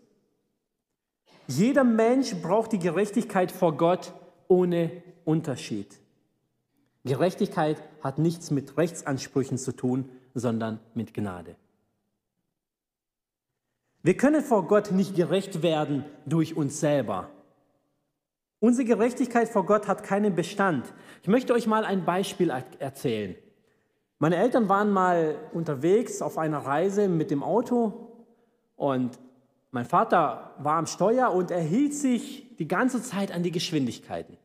Jeder 1.47 1.85
Mensch 1.85 2.35
braucht 2.37 2.73
die 2.73 2.79
Gerechtigkeit 2.79 3.53
vor 3.53 3.77
Gott 3.77 4.15
ohne 4.49 5.03
Unterschied. 5.25 6.01
Gerechtigkeit 7.05 7.83
hat 8.03 8.19
nichts 8.19 8.51
mit 8.51 8.77
Rechtsansprüchen 8.77 9.59
zu 9.59 9.73
tun, 9.73 10.09
sondern 10.35 10.81
mit 10.95 11.13
Gnade. 11.13 11.57
Wir 14.03 14.17
können 14.17 14.43
vor 14.43 14.67
Gott 14.67 14.91
nicht 14.91 15.15
gerecht 15.15 15.63
werden 15.63 16.05
durch 16.27 16.57
uns 16.57 16.81
selber. 16.81 17.31
Unsere 18.61 18.87
Gerechtigkeit 18.87 19.49
vor 19.49 19.67
Gott 19.67 19.89
hat 19.89 20.03
keinen 20.03 20.35
Bestand. 20.35 20.93
Ich 21.23 21.29
möchte 21.29 21.53
euch 21.53 21.67
mal 21.67 21.85
ein 21.85 22.05
Beispiel 22.05 22.51
erzählen. 22.79 23.37
Meine 24.25 24.37
Eltern 24.37 24.71
waren 24.71 24.91
mal 24.91 25.37
unterwegs 25.53 26.23
auf 26.23 26.39
einer 26.39 26.61
Reise 26.61 27.09
mit 27.09 27.31
dem 27.31 27.43
Auto 27.43 28.09
und 28.75 29.19
mein 29.71 29.85
Vater 29.85 30.55
war 30.61 30.79
am 30.79 30.87
Steuer 30.87 31.31
und 31.31 31.51
er 31.51 31.61
hielt 31.61 31.93
sich 31.93 32.57
die 32.57 32.67
ganze 32.67 33.03
Zeit 33.03 33.33
an 33.33 33.43
die 33.43 33.51
Geschwindigkeiten. 33.51 34.39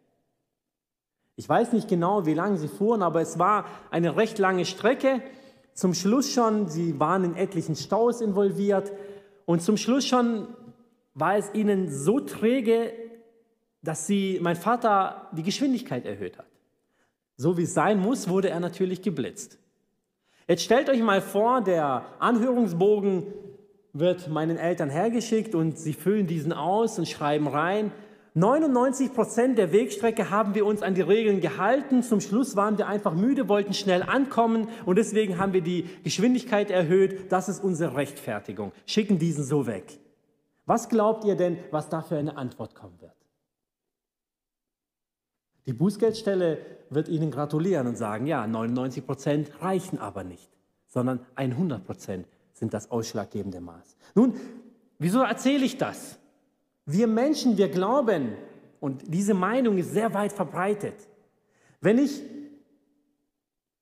Ich 1.37 1.47
weiß 1.47 1.71
nicht 1.71 1.87
genau, 1.87 2.25
wie 2.25 2.33
lange 2.33 2.57
sie 2.57 2.67
fuhren, 2.67 3.01
aber 3.01 3.21
es 3.21 3.39
war 3.39 3.67
eine 3.89 4.17
recht 4.17 4.37
lange 4.37 4.65
Strecke. 4.65 5.21
Zum 5.71 5.93
Schluss 5.93 6.29
schon, 6.29 6.67
sie 6.67 6.99
waren 6.99 7.23
in 7.23 7.37
etlichen 7.37 7.77
Staus 7.77 8.19
involviert 8.19 8.91
und 9.45 9.61
zum 9.61 9.77
Schluss 9.77 10.05
schon 10.05 10.49
war 11.13 11.37
es 11.37 11.53
ihnen 11.53 11.89
so 11.89 12.19
träge, 12.19 12.91
dass 13.81 14.07
sie, 14.07 14.39
mein 14.41 14.57
Vater 14.57 15.29
die 15.31 15.43
Geschwindigkeit 15.43 16.05
erhöht 16.05 16.37
hat. 16.37 16.47
So 17.37 17.57
wie 17.57 17.63
es 17.63 17.73
sein 17.73 17.97
muss, 17.97 18.27
wurde 18.27 18.49
er 18.49 18.59
natürlich 18.59 19.01
geblitzt. 19.01 19.57
Jetzt 20.49 20.63
stellt 20.63 20.89
euch 20.89 21.03
mal 21.03 21.21
vor, 21.21 21.61
der 21.61 22.05
Anhörungsbogen 22.17 23.27
wird 23.93 24.29
meinen 24.29 24.57
Eltern 24.57 24.89
hergeschickt 24.89 25.53
und 25.53 25.77
sie 25.77 25.93
füllen 25.93 26.25
diesen 26.25 26.53
aus 26.53 26.97
und 26.97 27.07
schreiben 27.07 27.47
rein, 27.47 27.91
99 28.33 29.13
Prozent 29.13 29.59
der 29.59 29.71
Wegstrecke 29.71 30.31
haben 30.31 30.55
wir 30.55 30.65
uns 30.65 30.81
an 30.81 30.95
die 30.95 31.01
Regeln 31.01 31.39
gehalten. 31.39 32.01
Zum 32.01 32.19
Schluss 32.19 32.55
waren 32.55 32.79
wir 32.79 32.87
einfach 32.87 33.13
müde, 33.13 33.47
wollten 33.47 33.75
schnell 33.75 34.01
ankommen 34.01 34.69
und 34.87 34.97
deswegen 34.97 35.37
haben 35.37 35.53
wir 35.53 35.61
die 35.61 35.87
Geschwindigkeit 36.03 36.71
erhöht. 36.71 37.31
Das 37.31 37.47
ist 37.47 37.63
unsere 37.63 37.95
Rechtfertigung. 37.95 38.71
Schicken 38.87 39.19
diesen 39.19 39.43
so 39.43 39.67
weg. 39.67 39.99
Was 40.65 40.89
glaubt 40.89 41.25
ihr 41.25 41.35
denn, 41.35 41.59
was 41.69 41.89
da 41.89 42.01
für 42.01 42.17
eine 42.17 42.37
Antwort 42.37 42.73
kommen 42.73 42.99
wird? 43.01 43.18
Die 45.69 45.73
Bußgeldstelle 45.73 46.57
wird 46.89 47.09
Ihnen 47.09 47.29
gratulieren 47.29 47.85
und 47.85 47.95
sagen, 47.95 48.25
ja, 48.25 48.47
99 48.47 49.05
Prozent 49.05 49.51
reichen 49.61 49.99
aber 49.99 50.23
nicht, 50.23 50.49
sondern 50.87 51.19
100 51.35 51.85
Prozent 51.85 52.27
sind 52.53 52.73
das 52.73 52.89
ausschlaggebende 52.89 53.61
Maß. 53.61 53.95
Nun, 54.15 54.33
wieso 54.97 55.21
erzähle 55.21 55.63
ich 55.63 55.77
das? 55.77 56.17
Wir 56.87 57.05
Menschen, 57.05 57.59
wir 57.59 57.69
glauben, 57.69 58.31
und 58.79 59.13
diese 59.13 59.35
Meinung 59.35 59.77
ist 59.77 59.91
sehr 59.91 60.11
weit 60.15 60.31
verbreitet, 60.33 60.95
wenn 61.81 61.99
ich 61.99 62.23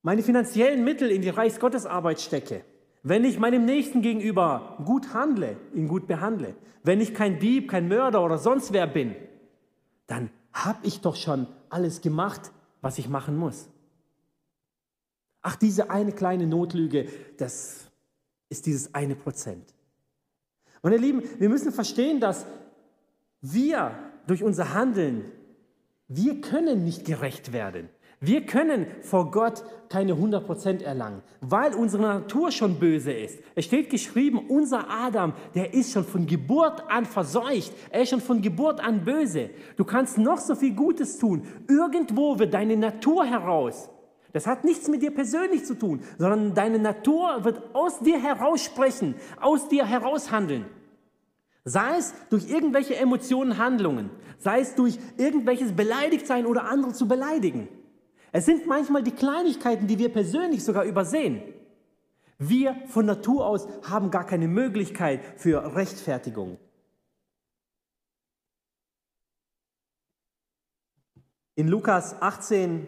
meine 0.01 0.23
finanziellen 0.23 0.83
Mittel 0.83 1.09
in 1.09 1.21
die 1.21 1.29
Reichsgottesarbeit 1.29 2.19
stecke, 2.19 2.65
wenn 3.01 3.23
ich 3.23 3.39
meinem 3.39 3.63
Nächsten 3.63 4.01
gegenüber 4.01 4.77
gut 4.83 5.13
handle, 5.13 5.55
ihn 5.73 5.87
gut 5.87 6.05
behandle, 6.05 6.53
wenn 6.83 6.99
ich 6.99 7.13
kein 7.13 7.39
Dieb, 7.39 7.71
kein 7.71 7.87
Mörder 7.87 8.25
oder 8.25 8.39
sonst 8.39 8.73
wer 8.73 8.87
bin, 8.87 9.15
dann 10.07 10.29
habe 10.65 10.85
ich 10.85 11.01
doch 11.01 11.15
schon 11.15 11.47
alles 11.69 12.01
gemacht, 12.01 12.51
was 12.81 12.97
ich 12.97 13.09
machen 13.09 13.35
muss. 13.37 13.69
Ach, 15.41 15.55
diese 15.55 15.89
eine 15.89 16.11
kleine 16.11 16.47
Notlüge, 16.47 17.07
das 17.37 17.85
ist 18.49 18.65
dieses 18.65 18.93
eine 18.93 19.15
Prozent. 19.15 19.73
Ihr 20.83 20.97
Lieben, 20.97 21.21
wir 21.39 21.49
müssen 21.49 21.71
verstehen, 21.73 22.19
dass 22.19 22.45
wir 23.41 23.97
durch 24.25 24.43
unser 24.43 24.73
Handeln, 24.73 25.31
wir 26.07 26.39
können 26.41 26.83
nicht 26.85 27.05
gerecht 27.05 27.51
werden. 27.51 27.89
Wir 28.19 28.47
können 28.47 28.87
vor 29.01 29.29
Gott 29.29 29.63
keine 29.89 30.13
100% 30.13 30.83
erlangen, 30.83 31.21
weil 31.39 31.75
unsere 31.75 32.01
Natur 32.01 32.51
schon 32.51 32.79
böse 32.79 33.11
ist. 33.11 33.39
Es 33.53 33.65
steht 33.65 33.91
geschrieben, 33.91 34.47
unser 34.49 34.89
Adam, 34.89 35.33
der 35.53 35.75
ist 35.75 35.93
schon 35.93 36.03
von 36.03 36.25
Geburt 36.25 36.83
an 36.89 37.05
verseucht. 37.05 37.71
Er 37.91 38.01
ist 38.01 38.09
schon 38.09 38.21
von 38.21 38.41
Geburt 38.41 38.79
an 38.79 39.05
böse. 39.05 39.51
Du 39.75 39.85
kannst 39.85 40.17
noch 40.17 40.39
so 40.39 40.55
viel 40.55 40.73
Gutes 40.73 41.19
tun. 41.19 41.43
Irgendwo 41.67 42.39
wird 42.39 42.55
deine 42.55 42.75
Natur 42.75 43.23
heraus. 43.23 43.89
Das 44.33 44.47
hat 44.47 44.63
nichts 44.63 44.87
mit 44.87 45.03
dir 45.03 45.11
persönlich 45.11 45.65
zu 45.65 45.75
tun, 45.75 46.01
sondern 46.17 46.55
deine 46.55 46.79
Natur 46.79 47.43
wird 47.43 47.61
aus 47.73 47.99
dir 47.99 48.19
heraus 48.19 48.63
sprechen, 48.63 49.15
aus 49.39 49.69
dir 49.69 49.85
heraus 49.85 50.31
handeln. 50.31 50.65
Sei 51.65 51.97
es 51.97 52.13
durch 52.29 52.49
irgendwelche 52.49 52.95
Emotionen, 52.95 53.57
Handlungen, 53.57 54.09
sei 54.39 54.61
es 54.61 54.73
durch 54.73 54.97
irgendwelches 55.17 55.73
Beleidigtsein 55.73 56.45
oder 56.45 56.65
andere 56.65 56.93
zu 56.93 57.07
beleidigen. 57.07 57.67
Es 58.31 58.45
sind 58.45 58.67
manchmal 58.67 59.03
die 59.03 59.11
Kleinigkeiten, 59.11 59.87
die 59.87 59.99
wir 59.99 60.09
persönlich 60.09 60.63
sogar 60.63 60.83
übersehen. 60.83 61.41
Wir 62.37 62.75
von 62.87 63.05
Natur 63.05 63.45
aus 63.45 63.67
haben 63.89 64.11
gar 64.11 64.25
keine 64.25 64.47
Möglichkeit 64.47 65.21
für 65.37 65.75
Rechtfertigung. 65.75 66.59
In 71.55 71.67
Lukas 71.67 72.21
18, 72.21 72.85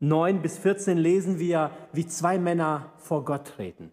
9 0.00 0.40
bis 0.40 0.56
14 0.56 0.96
lesen 0.96 1.38
wir, 1.38 1.70
wie 1.92 2.06
zwei 2.06 2.38
Männer 2.38 2.92
vor 2.96 3.24
Gott 3.26 3.48
treten. 3.48 3.92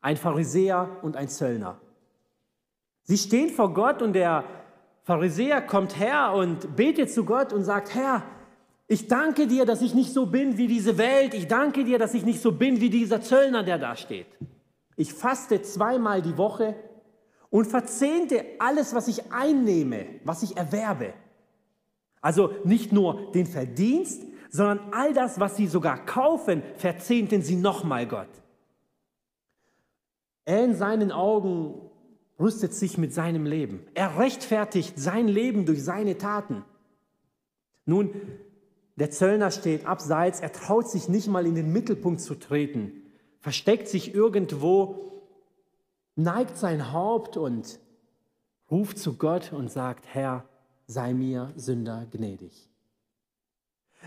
Ein 0.00 0.16
Pharisäer 0.16 0.88
und 1.02 1.16
ein 1.16 1.28
Zöllner. 1.28 1.78
Sie 3.02 3.18
stehen 3.18 3.50
vor 3.50 3.74
Gott 3.74 4.00
und 4.00 4.14
der 4.14 4.44
Pharisäer 5.02 5.60
kommt 5.60 5.98
her 5.98 6.32
und 6.32 6.76
betet 6.76 7.10
zu 7.10 7.24
Gott 7.24 7.52
und 7.52 7.64
sagt, 7.64 7.94
Herr, 7.94 8.22
ich 8.90 9.06
danke 9.06 9.46
dir, 9.46 9.64
dass 9.66 9.82
ich 9.82 9.94
nicht 9.94 10.12
so 10.12 10.26
bin 10.26 10.58
wie 10.58 10.66
diese 10.66 10.98
Welt. 10.98 11.32
Ich 11.32 11.46
danke 11.46 11.84
dir, 11.84 11.96
dass 11.96 12.12
ich 12.12 12.24
nicht 12.24 12.42
so 12.42 12.50
bin 12.50 12.80
wie 12.80 12.90
dieser 12.90 13.22
Zöllner, 13.22 13.62
der 13.62 13.78
da 13.78 13.94
steht. 13.94 14.26
Ich 14.96 15.14
faste 15.14 15.62
zweimal 15.62 16.22
die 16.22 16.36
Woche 16.36 16.74
und 17.50 17.68
verzehnte 17.68 18.44
alles, 18.58 18.92
was 18.92 19.06
ich 19.06 19.30
einnehme, 19.30 20.06
was 20.24 20.42
ich 20.42 20.56
erwerbe. 20.56 21.14
Also 22.20 22.52
nicht 22.64 22.92
nur 22.92 23.30
den 23.30 23.46
Verdienst, 23.46 24.24
sondern 24.50 24.80
all 24.92 25.14
das, 25.14 25.38
was 25.38 25.56
sie 25.56 25.68
sogar 25.68 26.04
kaufen, 26.04 26.64
verzehnten 26.76 27.42
sie 27.42 27.54
nochmal 27.54 28.08
Gott. 28.08 28.42
Er 30.46 30.64
in 30.64 30.74
seinen 30.74 31.12
Augen 31.12 31.80
rüstet 32.40 32.74
sich 32.74 32.98
mit 32.98 33.14
seinem 33.14 33.46
Leben. 33.46 33.86
Er 33.94 34.18
rechtfertigt 34.18 34.98
sein 34.98 35.28
Leben 35.28 35.64
durch 35.64 35.84
seine 35.84 36.18
Taten. 36.18 36.64
Nun, 37.86 38.10
der 39.00 39.10
Zöllner 39.10 39.50
steht 39.50 39.86
abseits, 39.86 40.40
er 40.40 40.52
traut 40.52 40.88
sich 40.88 41.08
nicht 41.08 41.26
mal 41.26 41.46
in 41.46 41.54
den 41.54 41.72
Mittelpunkt 41.72 42.20
zu 42.20 42.34
treten, 42.34 43.02
versteckt 43.40 43.88
sich 43.88 44.14
irgendwo, 44.14 45.22
neigt 46.16 46.58
sein 46.58 46.92
Haupt 46.92 47.38
und 47.38 47.80
ruft 48.70 48.98
zu 48.98 49.16
Gott 49.16 49.54
und 49.54 49.70
sagt, 49.70 50.06
Herr, 50.12 50.44
sei 50.86 51.14
mir 51.14 51.50
Sünder 51.56 52.06
gnädig. 52.10 52.68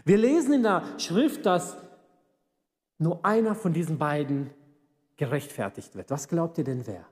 Wir 0.06 0.18
lesen 0.18 0.54
in 0.54 0.64
der 0.64 0.84
Schrift, 1.00 1.46
dass 1.48 1.76
nur 3.00 3.26
einer 3.26 3.56
von 3.56 3.74
diesen 3.74 3.98
beiden 3.98 4.52
gerechtfertigt 5.18 5.96
wird. 5.96 6.12
Was 6.12 6.28
glaubt 6.28 6.60
ihr 6.60 6.64
denn 6.64 6.86
wer? 6.86 7.06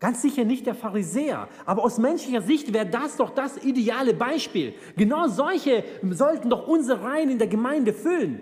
Ganz 0.00 0.22
sicher 0.22 0.44
nicht 0.44 0.66
der 0.66 0.76
Pharisäer, 0.76 1.48
aber 1.66 1.82
aus 1.82 1.98
menschlicher 1.98 2.42
Sicht 2.42 2.72
wäre 2.72 2.86
das 2.86 3.16
doch 3.16 3.30
das 3.30 3.64
ideale 3.64 4.14
Beispiel. 4.14 4.74
Genau 4.96 5.26
solche 5.26 5.82
sollten 6.10 6.50
doch 6.50 6.68
unsere 6.68 7.02
Reihen 7.02 7.30
in 7.30 7.38
der 7.38 7.48
Gemeinde 7.48 7.92
füllen. 7.92 8.40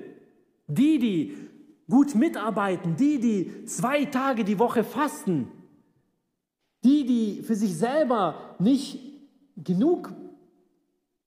Die, 0.66 0.98
die 0.98 1.34
gut 1.88 2.14
mitarbeiten, 2.14 2.96
die, 2.96 3.18
die 3.20 3.64
zwei 3.64 4.04
Tage 4.04 4.44
die 4.44 4.58
Woche 4.58 4.84
fasten, 4.84 5.50
die, 6.84 7.06
die 7.06 7.42
für 7.42 7.54
sich 7.54 7.76
selber 7.76 8.56
nicht 8.58 9.00
genug, 9.56 10.12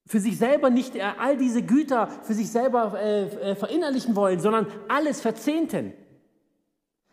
für 0.06 0.20
sich 0.20 0.38
selber 0.38 0.70
nicht 0.70 0.94
äh, 0.94 1.02
all 1.18 1.36
diese 1.36 1.62
Güter 1.62 2.08
für 2.22 2.34
sich 2.34 2.50
selber 2.50 3.00
äh, 3.00 3.50
äh, 3.50 3.54
verinnerlichen 3.54 4.16
wollen, 4.16 4.40
sondern 4.40 4.66
alles 4.88 5.20
verzehnten. 5.20 5.92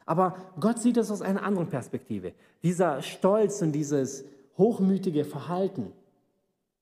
Aber 0.08 0.38
Gott 0.60 0.80
sieht 0.80 0.98
es 0.98 1.12
aus 1.12 1.22
einer 1.22 1.44
anderen 1.44 1.68
Perspektive. 1.68 2.34
Dieser 2.64 3.02
Stolz 3.02 3.62
und 3.62 3.74
dieses 3.74 4.24
hochmütige 4.58 5.26
Verhalten, 5.26 5.92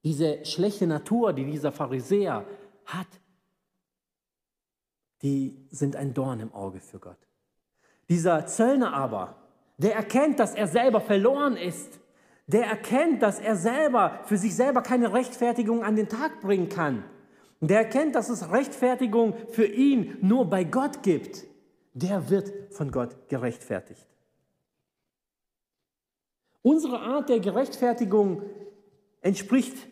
diese 0.03 0.45
schlechte 0.45 0.85
Natur, 0.85 1.33
die 1.33 1.43
dieser 1.43 1.71
Pharisäer 1.71 2.45
hat, 2.85 3.07
die 5.23 5.57
sind 5.71 5.95
ein 5.95 6.13
Dorn 6.13 6.39
im 6.39 6.53
Auge 6.53 6.79
für 6.79 6.99
Gott. 6.99 7.17
Dieser 8.09 8.45
Zöllner 8.45 8.93
aber, 8.93 9.35
der 9.77 9.95
erkennt, 9.95 10.39
dass 10.39 10.53
er 10.53 10.67
selber 10.67 11.01
verloren 11.01 11.57
ist, 11.57 11.99
der 12.45 12.67
erkennt, 12.67 13.23
dass 13.23 13.39
er 13.39 13.55
selber 13.55 14.19
für 14.25 14.37
sich 14.37 14.55
selber 14.55 14.83
keine 14.83 15.13
Rechtfertigung 15.13 15.83
an 15.83 15.95
den 15.95 16.09
Tag 16.09 16.41
bringen 16.41 16.69
kann. 16.69 17.03
Der 17.59 17.79
erkennt, 17.79 18.13
dass 18.13 18.29
es 18.29 18.51
Rechtfertigung 18.51 19.33
für 19.49 19.65
ihn 19.65 20.15
nur 20.21 20.47
bei 20.47 20.63
Gott 20.63 21.01
gibt 21.01 21.45
der 21.95 22.29
wird 22.29 22.51
von 22.73 22.91
Gott 22.91 23.29
gerechtfertigt. 23.29 24.05
Unsere 26.61 26.99
Art 26.99 27.29
der 27.29 27.39
Gerechtfertigung 27.39 28.43
entspricht 29.21 29.87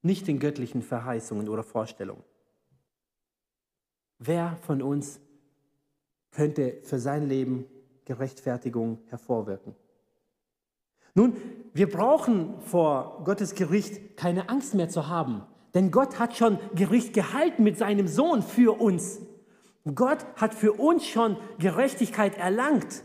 nicht 0.00 0.26
den 0.26 0.38
göttlichen 0.38 0.82
Verheißungen 0.82 1.48
oder 1.48 1.62
Vorstellungen. 1.62 2.24
Wer 4.18 4.56
von 4.62 4.80
uns 4.80 5.20
könnte 6.30 6.80
für 6.82 6.98
sein 6.98 7.28
Leben 7.28 7.66
Gerechtfertigung 8.06 8.98
hervorwirken? 9.08 9.76
Nun, 11.14 11.36
wir 11.74 11.90
brauchen 11.90 12.58
vor 12.60 13.22
Gottes 13.24 13.54
Gericht 13.54 14.16
keine 14.16 14.48
Angst 14.48 14.74
mehr 14.74 14.88
zu 14.88 15.08
haben, 15.08 15.42
denn 15.74 15.90
Gott 15.90 16.18
hat 16.18 16.36
schon 16.36 16.58
Gericht 16.74 17.12
gehalten 17.12 17.64
mit 17.64 17.76
seinem 17.76 18.08
Sohn 18.08 18.40
für 18.42 18.80
uns. 18.80 19.20
Gott 19.84 20.24
hat 20.36 20.54
für 20.54 20.72
uns 20.72 21.06
schon 21.06 21.36
Gerechtigkeit 21.58 22.38
erlangt. 22.38 23.02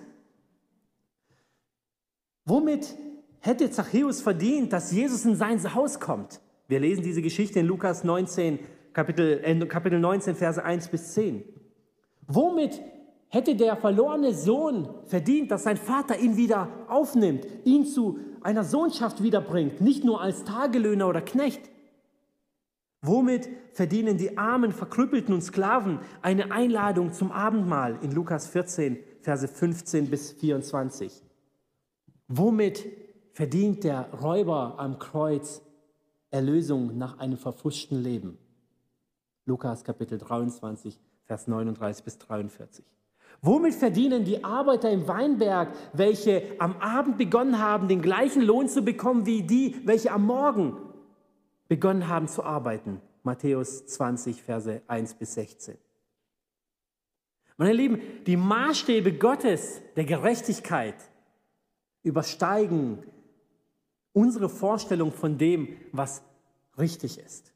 Womit 2.45 2.95
hätte 3.39 3.71
Zachäus 3.71 4.21
verdient, 4.21 4.73
dass 4.73 4.91
Jesus 4.91 5.25
in 5.25 5.35
sein 5.35 5.73
Haus 5.73 5.99
kommt? 5.99 6.39
Wir 6.67 6.79
lesen 6.79 7.03
diese 7.03 7.21
Geschichte 7.21 7.59
in 7.59 7.65
Lukas 7.65 8.03
19, 8.03 8.59
Kapitel, 8.93 9.41
äh, 9.43 9.65
Kapitel 9.65 9.99
19, 9.99 10.35
Verse 10.35 10.63
1 10.63 10.89
bis 10.89 11.13
10. 11.13 11.43
Womit 12.27 12.81
hätte 13.29 13.55
der 13.55 13.75
verlorene 13.75 14.33
Sohn 14.33 14.89
verdient, 15.05 15.51
dass 15.51 15.63
sein 15.63 15.77
Vater 15.77 16.19
ihn 16.19 16.37
wieder 16.37 16.69
aufnimmt, 16.87 17.45
ihn 17.65 17.85
zu 17.85 18.19
einer 18.41 18.63
Sohnschaft 18.63 19.23
wiederbringt, 19.23 19.81
nicht 19.81 20.03
nur 20.03 20.21
als 20.21 20.43
Tagelöhner 20.43 21.07
oder 21.07 21.21
Knecht? 21.21 21.69
Womit 23.01 23.47
verdienen 23.73 24.17
die 24.17 24.37
armen, 24.37 24.71
verkrüppelten 24.71 25.33
und 25.33 25.41
Sklaven 25.41 25.99
eine 26.21 26.51
Einladung 26.51 27.13
zum 27.13 27.31
Abendmahl 27.31 27.99
in 28.01 28.11
Lukas 28.11 28.47
14, 28.47 28.97
Verse 29.21 29.47
15 29.47 30.09
bis 30.09 30.31
24? 30.31 31.23
Womit 32.27 32.85
verdient 33.33 33.83
der 33.83 34.11
Räuber 34.13 34.75
am 34.79 34.97
Kreuz 34.97 35.61
Erlösung 36.31 36.97
nach 36.97 37.19
einem 37.19 37.37
verfuschten 37.37 38.01
Leben. 38.01 38.37
Lukas 39.45 39.83
Kapitel 39.83 40.17
23, 40.17 40.99
Vers 41.23 41.47
39 41.47 42.03
bis 42.03 42.17
43. 42.17 42.85
Womit 43.41 43.75
verdienen 43.75 44.25
die 44.25 44.43
Arbeiter 44.43 44.89
im 44.89 45.07
Weinberg, 45.07 45.69
welche 45.93 46.43
am 46.59 46.77
Abend 46.77 47.17
begonnen 47.17 47.59
haben, 47.59 47.87
den 47.87 48.01
gleichen 48.01 48.41
Lohn 48.41 48.67
zu 48.67 48.81
bekommen 48.81 49.25
wie 49.25 49.43
die, 49.43 49.75
welche 49.85 50.11
am 50.11 50.25
Morgen 50.25 50.75
begonnen 51.67 52.07
haben 52.07 52.27
zu 52.27 52.43
arbeiten? 52.43 53.01
Matthäus 53.23 53.85
20, 53.85 54.41
Verse 54.41 54.81
1 54.87 55.13
bis 55.15 55.33
16. 55.33 55.77
Meine 57.57 57.73
Lieben, 57.73 58.01
die 58.25 58.37
Maßstäbe 58.37 59.13
Gottes 59.13 59.81
der 59.95 60.05
Gerechtigkeit 60.05 60.95
übersteigen 62.03 63.03
unsere 64.13 64.47
Vorstellung 64.47 65.11
von 65.11 65.37
dem, 65.37 65.75
was 65.91 66.23
richtig 66.77 67.19
ist. 67.19 67.53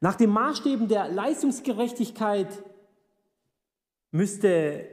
Nach 0.00 0.16
den 0.16 0.30
Maßstäben 0.30 0.88
der 0.88 1.08
Leistungsgerechtigkeit 1.08 2.62
müsste 4.10 4.88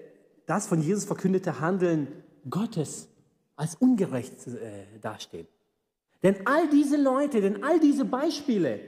das 0.46 0.68
von 0.68 0.82
Jesus 0.82 1.06
verkündete 1.06 1.60
Handeln 1.60 2.24
Gottes 2.50 3.10
als 3.56 3.76
ungerecht 3.76 4.48
äh, 4.48 5.00
dastehen. 5.02 5.48
Denn 6.24 6.46
all 6.46 6.68
diese 6.70 6.98
Leute, 6.98 7.42
denn 7.42 7.64
all 7.64 7.80
diese 7.80 8.06
Beispiele, 8.06 8.80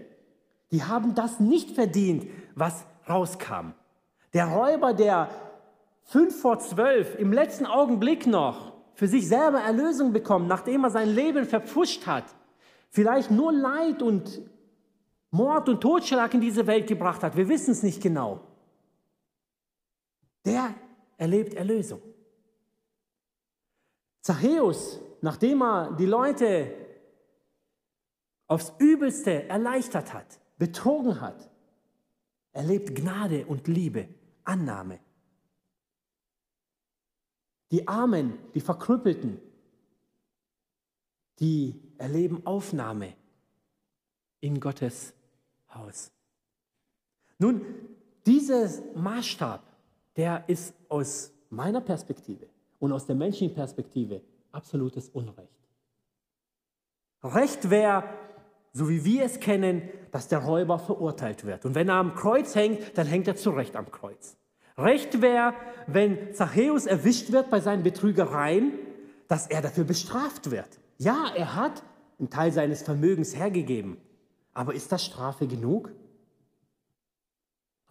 die 0.72 0.84
haben 0.84 1.16
das 1.16 1.40
nicht 1.40 1.72
verdient, 1.72 2.28
was 2.56 2.86
rauskam. 3.08 3.74
Der 4.34 4.46
Räuber, 4.46 4.94
der 4.94 5.30
fünf 6.04 6.40
vor 6.40 6.60
zwölf 6.60 7.18
im 7.18 7.32
letzten 7.32 7.66
Augenblick 7.66 8.28
noch 8.28 8.74
für 8.94 9.08
sich 9.08 9.28
selber 9.28 9.60
Erlösung 9.60 10.12
bekommt, 10.12 10.48
nachdem 10.48 10.84
er 10.84 10.90
sein 10.90 11.10
Leben 11.10 11.46
verpfuscht 11.46 12.06
hat, 12.06 12.26
vielleicht 12.90 13.32
nur 13.32 13.54
Leid 13.54 14.02
und 14.02 14.42
Mord 15.32 15.70
und 15.70 15.82
Totschlag 15.82 16.34
in 16.34 16.42
diese 16.42 16.68
Welt 16.68 16.88
gebracht 16.88 17.24
hat, 17.24 17.38
wir 17.38 17.48
wissen 17.48 17.72
es 17.72 17.84
nicht 17.84 18.02
genau 18.02 18.42
der 20.46 20.74
erlebt 21.18 21.54
Erlösung. 21.54 22.02
Zachäus, 24.22 25.00
nachdem 25.22 25.62
er 25.62 25.92
die 25.94 26.06
Leute 26.06 26.79
aufs 28.50 28.74
Übelste 28.80 29.48
erleichtert 29.48 30.14
hat, 30.14 30.40
betrogen 30.58 31.22
hat, 31.22 31.50
erlebt 32.52 32.94
Gnade 32.94 33.46
und 33.46 33.68
Liebe, 33.68 34.10
Annahme. 34.44 35.00
Die 37.72 37.88
Armen, 37.88 38.38
die 38.54 38.60
Verkrüppelten, 38.60 39.40
die 41.40 41.80
erleben 41.98 42.46
Aufnahme 42.46 43.14
in 44.42 44.60
Gottes 44.60 45.14
Haus. 45.74 46.12
Nun, 47.38 47.62
dieser 48.26 48.68
Maßstab 48.96 49.70
der 50.16 50.44
ist 50.50 50.74
aus 50.90 51.32
meiner 51.50 51.80
Perspektive 51.80 52.50
und 52.80 52.92
aus 52.92 53.06
der 53.06 53.16
menschlichen 53.16 53.56
Perspektive 53.56 54.22
absolutes 54.52 55.08
Unrecht. 55.10 55.70
Recht 57.24 57.70
wäre, 57.70 58.04
so 58.80 58.88
wie 58.88 59.04
wir 59.04 59.26
es 59.26 59.42
kennen, 59.42 59.82
dass 60.12 60.30
der 60.30 60.40
Räuber 60.40 60.80
verurteilt 60.80 61.46
wird. 61.46 61.66
Und 61.66 61.76
wenn 61.76 61.90
er 61.90 61.96
am 61.96 62.16
Kreuz 62.16 62.56
hängt, 62.56 62.98
dann 62.98 63.06
hängt 63.06 63.28
er 63.28 63.36
zu 63.36 63.50
Recht 63.50 63.76
am 63.76 63.92
Kreuz. 63.92 64.38
Recht 64.78 65.22
wäre, 65.22 65.54
wenn 65.86 66.34
Zachäus 66.34 66.86
erwischt 66.86 67.34
wird 67.34 67.50
bei 67.50 67.60
seinen 67.60 67.84
Betrügereien, 67.84 68.72
dass 69.28 69.48
er 69.48 69.62
dafür 69.62 69.84
bestraft 69.84 70.50
wird. 70.50 70.80
Ja, 70.98 71.26
er 71.36 71.56
hat 71.56 71.84
einen 72.20 72.30
Teil 72.30 72.54
seines 72.54 72.82
Vermögens 72.82 73.36
hergegeben. 73.36 73.98
Aber 74.54 74.74
ist 74.74 74.94
das 74.94 75.04
Strafe 75.04 75.46
genug? 75.46 75.92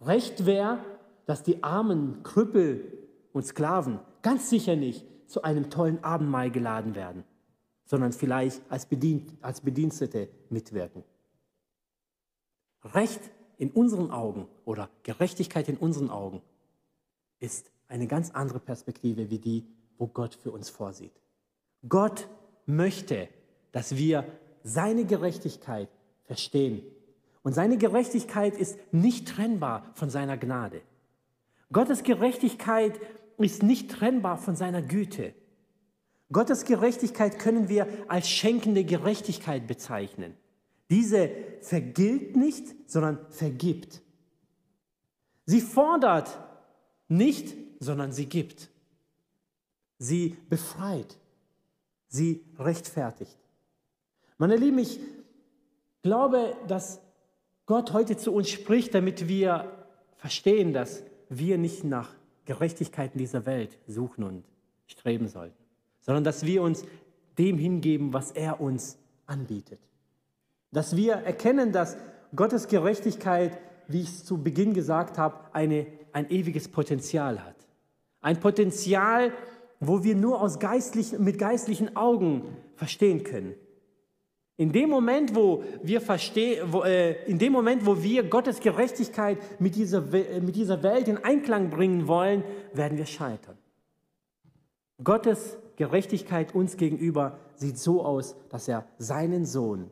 Recht 0.01 0.47
wäre, 0.47 0.79
dass 1.27 1.43
die 1.43 1.63
armen 1.63 2.23
Krüppel 2.23 2.97
und 3.31 3.45
Sklaven 3.45 3.99
ganz 4.23 4.49
sicher 4.49 4.75
nicht 4.75 5.05
zu 5.27 5.43
einem 5.43 5.69
tollen 5.69 6.03
Abendmahl 6.03 6.49
geladen 6.49 6.95
werden, 6.95 7.23
sondern 7.89 8.13
vielleicht 8.13 8.61
als, 8.69 8.85
Bedient, 8.85 9.33
als 9.41 9.61
Bedienstete 9.61 10.29
mitwirken. 10.51 11.03
Recht 12.83 13.19
in 13.57 13.71
unseren 13.71 14.11
Augen 14.11 14.47
oder 14.63 14.89
Gerechtigkeit 15.01 15.67
in 15.67 15.75
unseren 15.75 16.11
Augen 16.11 16.43
ist 17.39 17.71
eine 17.87 18.05
ganz 18.05 18.29
andere 18.29 18.59
Perspektive 18.59 19.31
wie 19.31 19.39
die, 19.39 19.65
wo 19.97 20.05
Gott 20.05 20.35
für 20.35 20.51
uns 20.51 20.69
vorsieht. 20.69 21.19
Gott 21.87 22.29
möchte, 22.67 23.27
dass 23.71 23.97
wir 23.97 24.23
seine 24.63 25.05
Gerechtigkeit 25.05 25.89
verstehen. 26.25 26.83
Und 27.41 27.53
seine 27.53 27.77
Gerechtigkeit 27.77 28.55
ist 28.55 28.77
nicht 28.91 29.27
trennbar 29.27 29.89
von 29.95 30.11
seiner 30.11 30.37
Gnade. 30.37 30.81
Gottes 31.73 32.03
Gerechtigkeit 32.03 32.99
ist 33.39 33.63
nicht 33.63 33.89
trennbar 33.89 34.37
von 34.37 34.55
seiner 34.55 34.83
Güte. 34.83 35.33
Gottes 36.31 36.65
Gerechtigkeit 36.65 37.39
können 37.39 37.69
wir 37.69 37.87
als 38.07 38.29
schenkende 38.29 38.83
Gerechtigkeit 38.83 39.67
bezeichnen. 39.67 40.35
Diese 40.89 41.29
vergilt 41.61 42.35
nicht, 42.35 42.75
sondern 42.89 43.19
vergibt. 43.29 44.01
Sie 45.45 45.61
fordert 45.61 46.39
nicht, 47.07 47.55
sondern 47.79 48.11
sie 48.11 48.27
gibt. 48.27 48.69
Sie 49.97 50.37
befreit. 50.49 51.17
Sie 52.07 52.43
rechtfertigt. 52.57 53.37
Meine 54.37 54.55
Lieben, 54.55 54.79
ich 54.79 54.99
glaube, 56.01 56.55
dass 56.67 57.01
Gott 57.65 57.93
heute 57.93 58.17
zu 58.17 58.33
uns 58.33 58.49
spricht, 58.49 58.95
damit 58.95 59.27
wir 59.27 59.71
verstehen, 60.17 60.73
dass 60.73 61.03
wir 61.29 61.57
nicht 61.57 61.83
nach 61.83 62.15
Gerechtigkeiten 62.45 63.19
dieser 63.19 63.45
Welt 63.45 63.77
suchen 63.85 64.23
und 64.23 64.43
streben 64.87 65.27
sollten, 65.27 65.58
sondern 66.01 66.23
dass 66.23 66.45
wir 66.45 66.61
uns 66.61 66.83
dem 67.37 67.57
hingeben, 67.57 68.13
was 68.13 68.31
er 68.31 68.61
uns 68.61 68.97
anbietet. 69.25 69.79
Dass 70.71 70.95
wir 70.95 71.13
erkennen, 71.13 71.71
dass 71.71 71.97
Gottes 72.35 72.67
Gerechtigkeit, 72.67 73.57
wie 73.87 74.01
ich 74.01 74.09
es 74.09 74.25
zu 74.25 74.41
Beginn 74.41 74.73
gesagt 74.73 75.17
habe, 75.17 75.35
eine, 75.53 75.87
ein 76.11 76.29
ewiges 76.29 76.67
Potenzial 76.67 77.43
hat. 77.43 77.55
Ein 78.21 78.39
Potenzial, 78.39 79.31
wo 79.79 80.03
wir 80.03 80.15
nur 80.15 80.41
aus 80.41 80.59
geistlich, 80.59 81.17
mit 81.17 81.39
geistlichen 81.39 81.95
Augen 81.95 82.43
verstehen 82.75 83.23
können. 83.23 83.55
In 84.57 84.73
dem 84.73 84.89
Moment, 84.89 85.35
wo 85.35 85.63
wir 85.81 86.01
verstehen, 86.01 86.73
äh, 86.83 87.23
in 87.23 87.39
dem 87.39 87.53
Moment, 87.53 87.85
wo 87.85 88.03
wir 88.03 88.23
Gottes 88.23 88.59
Gerechtigkeit 88.59 89.37
mit 89.61 89.75
dieser, 89.75 90.01
mit 90.01 90.57
dieser 90.57 90.83
Welt 90.83 91.07
in 91.07 91.17
Einklang 91.17 91.69
bringen 91.69 92.09
wollen, 92.09 92.43
werden 92.73 92.97
wir 92.97 93.05
scheitern. 93.05 93.57
Gottes 95.03 95.57
Gerechtigkeit 95.75 96.53
uns 96.53 96.77
gegenüber 96.77 97.39
sieht 97.55 97.77
so 97.77 98.03
aus, 98.03 98.35
dass 98.49 98.67
er 98.67 98.85
seinen 98.97 99.45
Sohn 99.45 99.89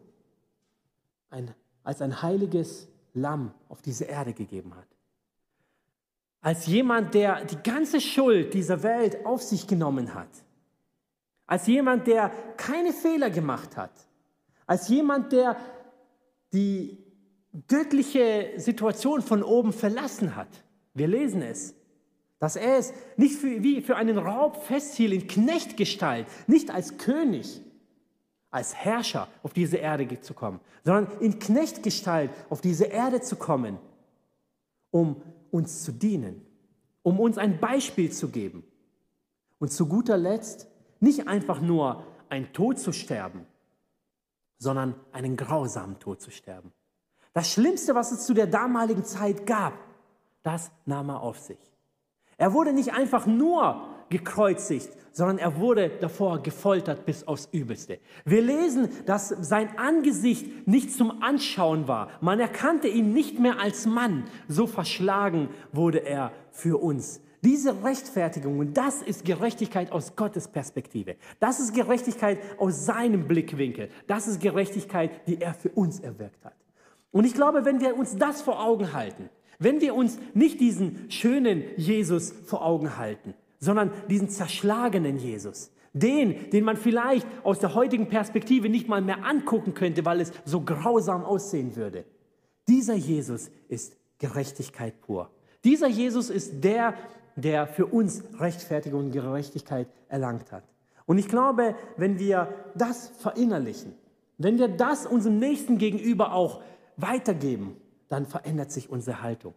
ein, 1.29 1.53
als 1.83 2.01
ein 2.01 2.21
heiliges 2.21 2.87
Lamm 3.13 3.51
auf 3.69 3.81
diese 3.81 4.05
Erde 4.05 4.33
gegeben 4.33 4.75
hat. 4.75 4.87
Als 6.41 6.67
jemand, 6.67 7.13
der 7.13 7.45
die 7.45 7.57
ganze 7.57 7.99
Schuld 7.99 8.53
dieser 8.53 8.83
Welt 8.83 9.25
auf 9.25 9.41
sich 9.41 9.65
genommen 9.67 10.13
hat. 10.13 10.29
Als 11.45 11.67
jemand, 11.67 12.07
der 12.07 12.29
keine 12.57 12.93
Fehler 12.93 13.29
gemacht 13.29 13.75
hat 13.75 13.91
als 14.67 14.89
jemand, 14.89 15.31
der 15.31 15.57
die 16.53 16.97
göttliche 17.67 18.51
Situation 18.57 19.21
von 19.21 19.41
oben 19.41 19.73
verlassen 19.73 20.35
hat. 20.35 20.49
Wir 20.93 21.07
lesen 21.07 21.41
es, 21.41 21.73
dass 22.39 22.55
er 22.55 22.77
es 22.77 22.93
nicht 23.15 23.35
für, 23.35 23.63
wie 23.63 23.81
für 23.81 23.95
einen 23.95 24.17
Raub 24.17 24.63
festhielt 24.63 25.13
in 25.13 25.27
Knechtgestalt, 25.27 26.27
nicht 26.47 26.69
als 26.69 26.97
König, 26.97 27.61
als 28.51 28.75
Herrscher 28.75 29.27
auf 29.43 29.53
diese 29.53 29.77
Erde 29.77 30.21
zu 30.21 30.33
kommen, 30.33 30.59
sondern 30.83 31.19
in 31.19 31.39
Knechtgestalt 31.39 32.31
auf 32.49 32.61
diese 32.61 32.85
Erde 32.85 33.21
zu 33.21 33.35
kommen, 33.35 33.77
um 34.91 35.21
uns 35.51 35.83
zu 35.83 35.91
dienen, 35.91 36.45
um 37.03 37.19
uns 37.19 37.37
ein 37.37 37.59
Beispiel 37.59 38.11
zu 38.11 38.29
geben 38.29 38.63
und 39.59 39.71
zu 39.71 39.87
guter 39.87 40.17
Letzt 40.17 40.67
nicht 40.99 41.27
einfach 41.27 41.61
nur 41.61 42.03
ein 42.29 42.53
Tod 42.53 42.79
zu 42.79 42.91
sterben, 42.91 43.45
sondern 44.57 44.95
einen 45.11 45.35
grausamen 45.35 45.99
Tod 45.99 46.21
zu 46.21 46.31
sterben. 46.31 46.71
Das 47.33 47.51
Schlimmste, 47.51 47.95
was 47.95 48.11
es 48.11 48.25
zu 48.25 48.33
der 48.33 48.47
damaligen 48.47 49.05
Zeit 49.05 49.45
gab, 49.45 49.73
das 50.43 50.71
nahm 50.85 51.09
er 51.09 51.21
auf 51.21 51.39
sich. 51.39 51.59
Er 52.37 52.53
wurde 52.53 52.73
nicht 52.73 52.93
einfach 52.93 53.25
nur 53.25 53.87
gekreuzigt, 54.09 54.89
sondern 55.11 55.39
er 55.39 55.57
wurde 55.57 55.89
davor 55.99 56.43
gefoltert 56.43 57.05
bis 57.05 57.27
aufs 57.27 57.49
Übelste. 57.51 57.99
Wir 58.23 58.41
lesen, 58.41 58.89
dass 59.05 59.29
sein 59.29 59.77
Angesicht 59.77 60.67
nicht 60.67 60.93
zum 60.93 61.23
Anschauen 61.23 61.87
war. 61.87 62.09
Man 62.21 62.39
erkannte 62.39 62.87
ihn 62.87 63.13
nicht 63.13 63.39
mehr 63.39 63.59
als 63.59 63.87
Mann. 63.87 64.25
So 64.47 64.67
verschlagen 64.67 65.49
wurde 65.71 66.05
er 66.05 66.31
für 66.51 66.81
uns. 66.81 67.21
Diese 67.43 67.83
Rechtfertigung, 67.83 68.59
und 68.59 68.77
das 68.77 69.01
ist 69.01 69.25
Gerechtigkeit 69.25 69.91
aus 69.91 70.15
Gottes 70.15 70.47
Perspektive. 70.47 71.15
Das 71.39 71.59
ist 71.59 71.73
Gerechtigkeit 71.73 72.39
aus 72.59 72.85
seinem 72.85 73.27
Blickwinkel. 73.27 73.89
Das 74.05 74.27
ist 74.27 74.39
Gerechtigkeit, 74.39 75.27
die 75.27 75.41
er 75.41 75.53
für 75.53 75.69
uns 75.69 75.99
erwirkt 75.99 76.43
hat. 76.45 76.55
Und 77.11 77.25
ich 77.25 77.33
glaube, 77.33 77.65
wenn 77.65 77.79
wir 77.79 77.95
uns 77.95 78.17
das 78.17 78.41
vor 78.41 78.61
Augen 78.63 78.93
halten, 78.93 79.29
wenn 79.59 79.81
wir 79.81 79.95
uns 79.95 80.19
nicht 80.33 80.59
diesen 80.59 81.09
schönen 81.09 81.63
Jesus 81.77 82.33
vor 82.45 82.65
Augen 82.65 82.97
halten, 82.97 83.33
sondern 83.59 83.91
diesen 84.09 84.29
zerschlagenen 84.29 85.17
Jesus, 85.17 85.71
den, 85.93 86.49
den 86.51 86.63
man 86.63 86.77
vielleicht 86.77 87.25
aus 87.43 87.59
der 87.59 87.73
heutigen 87.73 88.07
Perspektive 88.07 88.69
nicht 88.69 88.87
mal 88.87 89.01
mehr 89.01 89.25
angucken 89.25 89.73
könnte, 89.73 90.05
weil 90.05 90.21
es 90.21 90.31
so 90.45 90.61
grausam 90.61 91.23
aussehen 91.23 91.75
würde. 91.75 92.05
Dieser 92.67 92.95
Jesus 92.95 93.49
ist 93.67 93.97
Gerechtigkeit 94.19 94.99
pur. 95.01 95.31
Dieser 95.63 95.87
Jesus 95.87 96.29
ist 96.29 96.63
der, 96.63 96.93
der 97.35 97.67
für 97.67 97.85
uns 97.85 98.23
Rechtfertigung 98.39 99.05
und 99.05 99.11
Gerechtigkeit 99.11 99.87
erlangt 100.09 100.51
hat. 100.51 100.63
Und 101.05 101.17
ich 101.17 101.27
glaube, 101.27 101.75
wenn 101.95 102.19
wir 102.19 102.53
das 102.75 103.09
verinnerlichen, 103.19 103.93
wenn 104.37 104.59
wir 104.59 104.67
das 104.67 105.05
unserem 105.05 105.39
Nächsten 105.39 105.77
gegenüber 105.77 106.33
auch 106.33 106.61
weitergeben, 106.97 107.77
dann 108.09 108.25
verändert 108.25 108.71
sich 108.71 108.89
unsere 108.89 109.21
Haltung. 109.21 109.53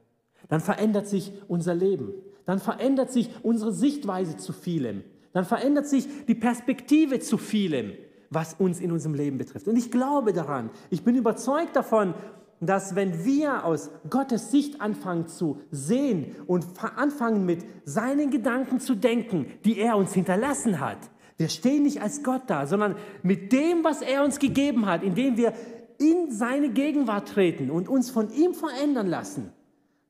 Dann 0.48 0.60
verändert 0.60 1.06
sich 1.06 1.32
unser 1.48 1.74
Leben. 1.74 2.12
Dann 2.46 2.58
verändert 2.58 3.12
sich 3.12 3.30
unsere 3.42 3.72
Sichtweise 3.72 4.36
zu 4.36 4.52
vielem. 4.52 5.04
Dann 5.32 5.44
verändert 5.44 5.86
sich 5.86 6.06
die 6.26 6.34
Perspektive 6.34 7.20
zu 7.20 7.38
vielem, 7.38 7.92
was 8.30 8.54
uns 8.54 8.80
in 8.80 8.90
unserem 8.90 9.14
Leben 9.14 9.38
betrifft. 9.38 9.68
Und 9.68 9.76
ich 9.76 9.90
glaube 9.90 10.32
daran, 10.32 10.70
ich 10.90 11.04
bin 11.04 11.14
überzeugt 11.14 11.76
davon, 11.76 12.14
dass 12.60 12.94
wenn 12.94 13.24
wir 13.24 13.64
aus 13.64 13.90
Gottes 14.10 14.50
Sicht 14.50 14.80
anfangen 14.80 15.28
zu 15.28 15.60
sehen 15.70 16.36
und 16.46 16.66
anfangen 16.96 17.46
mit 17.46 17.64
seinen 17.84 18.30
Gedanken 18.30 18.80
zu 18.80 18.94
denken, 18.94 19.46
die 19.64 19.78
er 19.78 19.96
uns 19.96 20.12
hinterlassen 20.12 20.80
hat, 20.80 20.98
wir 21.38 21.48
stehen 21.48 21.84
nicht 21.84 22.02
als 22.02 22.22
Gott 22.22 22.42
da, 22.48 22.66
sondern 22.66 22.96
mit 23.22 23.50
dem, 23.52 23.82
was 23.82 24.02
er 24.02 24.24
uns 24.24 24.38
gegeben 24.38 24.84
hat, 24.84 25.02
indem 25.02 25.38
wir 25.38 25.54
in 26.00 26.32
seine 26.32 26.70
Gegenwart 26.70 27.28
treten 27.28 27.70
und 27.70 27.88
uns 27.88 28.10
von 28.10 28.32
ihm 28.32 28.54
verändern 28.54 29.06
lassen, 29.06 29.52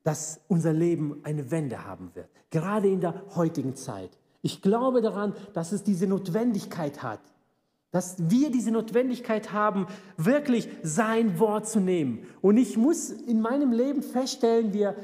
dass 0.03 0.39
unser 0.47 0.73
Leben 0.73 1.19
eine 1.23 1.51
Wende 1.51 1.85
haben 1.85 2.11
wird, 2.15 2.29
gerade 2.49 2.87
in 2.87 3.01
der 3.01 3.21
heutigen 3.35 3.75
Zeit. 3.75 4.17
Ich 4.41 4.61
glaube 4.61 5.01
daran, 5.01 5.35
dass 5.53 5.73
es 5.73 5.83
diese 5.83 6.07
Notwendigkeit 6.07 7.03
hat, 7.03 7.19
dass 7.91 8.29
wir 8.29 8.49
diese 8.51 8.71
Notwendigkeit 8.71 9.51
haben, 9.51 9.85
wirklich 10.15 10.69
sein 10.81 11.39
Wort 11.39 11.67
zu 11.67 11.81
nehmen. 11.81 12.25
Und 12.41 12.55
ich 12.55 12.77
muss 12.77 13.09
in 13.11 13.41
meinem 13.41 13.73
Leben 13.73 14.01
feststellen, 14.01 14.73
wir 14.73 14.95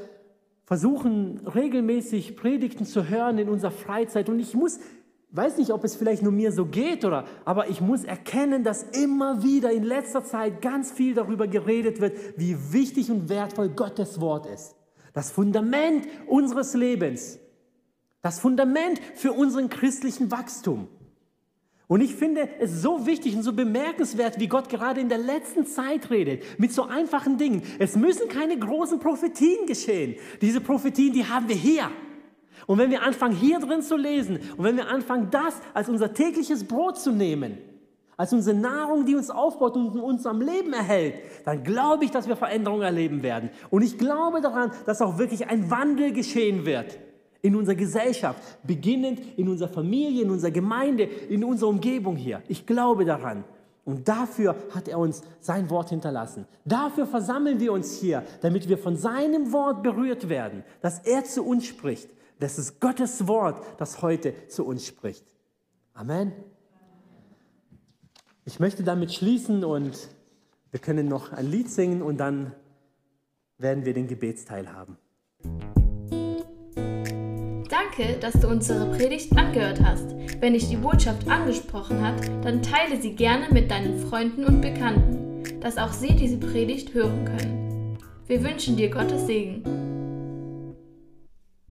versuchen 0.64 1.46
regelmäßig 1.46 2.34
Predigten 2.34 2.86
zu 2.86 3.08
hören 3.08 3.38
in 3.38 3.48
unserer 3.50 3.70
Freizeit 3.70 4.28
und 4.28 4.40
ich 4.40 4.54
muss 4.54 4.80
weiß 5.30 5.58
nicht, 5.58 5.72
ob 5.72 5.84
es 5.84 5.94
vielleicht 5.94 6.22
nur 6.22 6.32
mir 6.32 6.52
so 6.52 6.66
geht 6.66 7.04
oder, 7.04 7.24
aber 7.44 7.68
ich 7.68 7.80
muss 7.80 8.04
erkennen, 8.04 8.64
dass 8.64 8.82
immer 8.82 9.42
wieder 9.42 9.70
in 9.70 9.82
letzter 9.82 10.24
Zeit 10.24 10.62
ganz 10.62 10.90
viel 10.90 11.14
darüber 11.14 11.46
geredet 11.46 12.00
wird, 12.00 12.16
wie 12.36 12.56
wichtig 12.72 13.10
und 13.10 13.28
wertvoll 13.28 13.68
Gottes 13.68 14.20
Wort 14.20 14.46
ist. 14.46 14.74
Das 15.12 15.30
Fundament 15.30 16.06
unseres 16.26 16.74
Lebens. 16.74 17.38
Das 18.22 18.40
Fundament 18.40 19.00
für 19.14 19.32
unseren 19.32 19.68
christlichen 19.68 20.30
Wachstum. 20.30 20.88
Und 21.86 22.02
ich 22.02 22.14
finde 22.14 22.48
es 22.60 22.82
so 22.82 23.06
wichtig 23.06 23.34
und 23.34 23.42
so 23.42 23.54
bemerkenswert, 23.54 24.38
wie 24.38 24.46
Gott 24.46 24.68
gerade 24.68 25.00
in 25.00 25.08
der 25.08 25.18
letzten 25.18 25.64
Zeit 25.66 26.10
redet, 26.10 26.44
mit 26.58 26.72
so 26.72 26.82
einfachen 26.84 27.38
Dingen. 27.38 27.62
Es 27.78 27.96
müssen 27.96 28.28
keine 28.28 28.58
großen 28.58 28.98
Prophetien 28.98 29.66
geschehen. 29.66 30.16
Diese 30.42 30.60
Prophetien, 30.60 31.14
die 31.14 31.24
haben 31.24 31.48
wir 31.48 31.56
hier. 31.56 31.90
Und 32.66 32.78
wenn 32.78 32.90
wir 32.90 33.02
anfangen, 33.02 33.34
hier 33.34 33.58
drin 33.60 33.82
zu 33.82 33.96
lesen 33.96 34.38
und 34.56 34.64
wenn 34.64 34.76
wir 34.76 34.88
anfangen, 34.88 35.28
das 35.30 35.54
als 35.74 35.88
unser 35.88 36.12
tägliches 36.12 36.64
Brot 36.64 36.98
zu 36.98 37.12
nehmen, 37.12 37.58
als 38.18 38.32
unsere 38.32 38.56
Nahrung, 38.56 39.06
die 39.06 39.14
uns 39.14 39.30
aufbaut 39.30 39.76
und 39.76 39.96
uns 40.00 40.26
am 40.26 40.40
Leben 40.40 40.72
erhält, 40.72 41.14
dann 41.44 41.62
glaube 41.62 42.04
ich, 42.04 42.10
dass 42.10 42.26
wir 42.26 42.34
Veränderungen 42.34 42.82
erleben 42.82 43.22
werden. 43.22 43.50
Und 43.70 43.82
ich 43.82 43.96
glaube 43.96 44.40
daran, 44.40 44.72
dass 44.86 45.00
auch 45.00 45.18
wirklich 45.18 45.48
ein 45.48 45.70
Wandel 45.70 46.12
geschehen 46.12 46.66
wird 46.66 46.98
in 47.42 47.54
unserer 47.54 47.76
Gesellschaft, 47.76 48.42
beginnend 48.64 49.20
in 49.36 49.48
unserer 49.48 49.68
Familie, 49.68 50.22
in 50.22 50.30
unserer 50.30 50.50
Gemeinde, 50.50 51.04
in 51.04 51.44
unserer 51.44 51.70
Umgebung 51.70 52.16
hier. 52.16 52.42
Ich 52.48 52.66
glaube 52.66 53.04
daran. 53.04 53.44
Und 53.84 54.06
dafür 54.06 54.54
hat 54.74 54.88
er 54.88 54.98
uns 54.98 55.22
sein 55.40 55.70
Wort 55.70 55.90
hinterlassen. 55.90 56.46
Dafür 56.64 57.06
versammeln 57.06 57.58
wir 57.58 57.72
uns 57.72 57.98
hier, 57.98 58.22
damit 58.42 58.68
wir 58.68 58.76
von 58.76 58.96
seinem 58.96 59.52
Wort 59.52 59.82
berührt 59.82 60.28
werden, 60.28 60.62
dass 60.82 60.98
er 61.06 61.24
zu 61.24 61.42
uns 61.42 61.66
spricht. 61.66 62.10
Das 62.38 62.58
ist 62.58 62.80
Gottes 62.80 63.26
Wort, 63.26 63.64
das 63.78 64.00
heute 64.00 64.48
zu 64.48 64.64
uns 64.64 64.86
spricht. 64.86 65.24
Amen. 65.92 66.32
Ich 68.44 68.60
möchte 68.60 68.84
damit 68.84 69.12
schließen 69.12 69.64
und 69.64 70.08
wir 70.70 70.80
können 70.80 71.08
noch 71.08 71.32
ein 71.32 71.50
Lied 71.50 71.70
singen 71.70 72.00
und 72.00 72.18
dann 72.18 72.54
werden 73.58 73.84
wir 73.84 73.92
den 73.92 74.06
Gebetsteil 74.06 74.72
haben. 74.72 74.96
Danke, 77.68 78.18
dass 78.20 78.34
du 78.34 78.48
unsere 78.48 78.90
Predigt 78.96 79.36
angehört 79.36 79.80
hast. 79.82 80.14
Wenn 80.40 80.52
dich 80.52 80.68
die 80.68 80.76
Botschaft 80.76 81.28
angesprochen 81.28 82.00
hat, 82.00 82.26
dann 82.44 82.62
teile 82.62 83.00
sie 83.00 83.14
gerne 83.14 83.52
mit 83.52 83.70
deinen 83.70 83.98
Freunden 83.98 84.44
und 84.44 84.60
Bekannten, 84.60 85.60
dass 85.60 85.76
auch 85.76 85.92
sie 85.92 86.14
diese 86.14 86.38
Predigt 86.38 86.94
hören 86.94 87.24
können. 87.24 87.98
Wir 88.26 88.42
wünschen 88.44 88.76
dir 88.76 88.90
Gottes 88.90 89.26
Segen. 89.26 89.87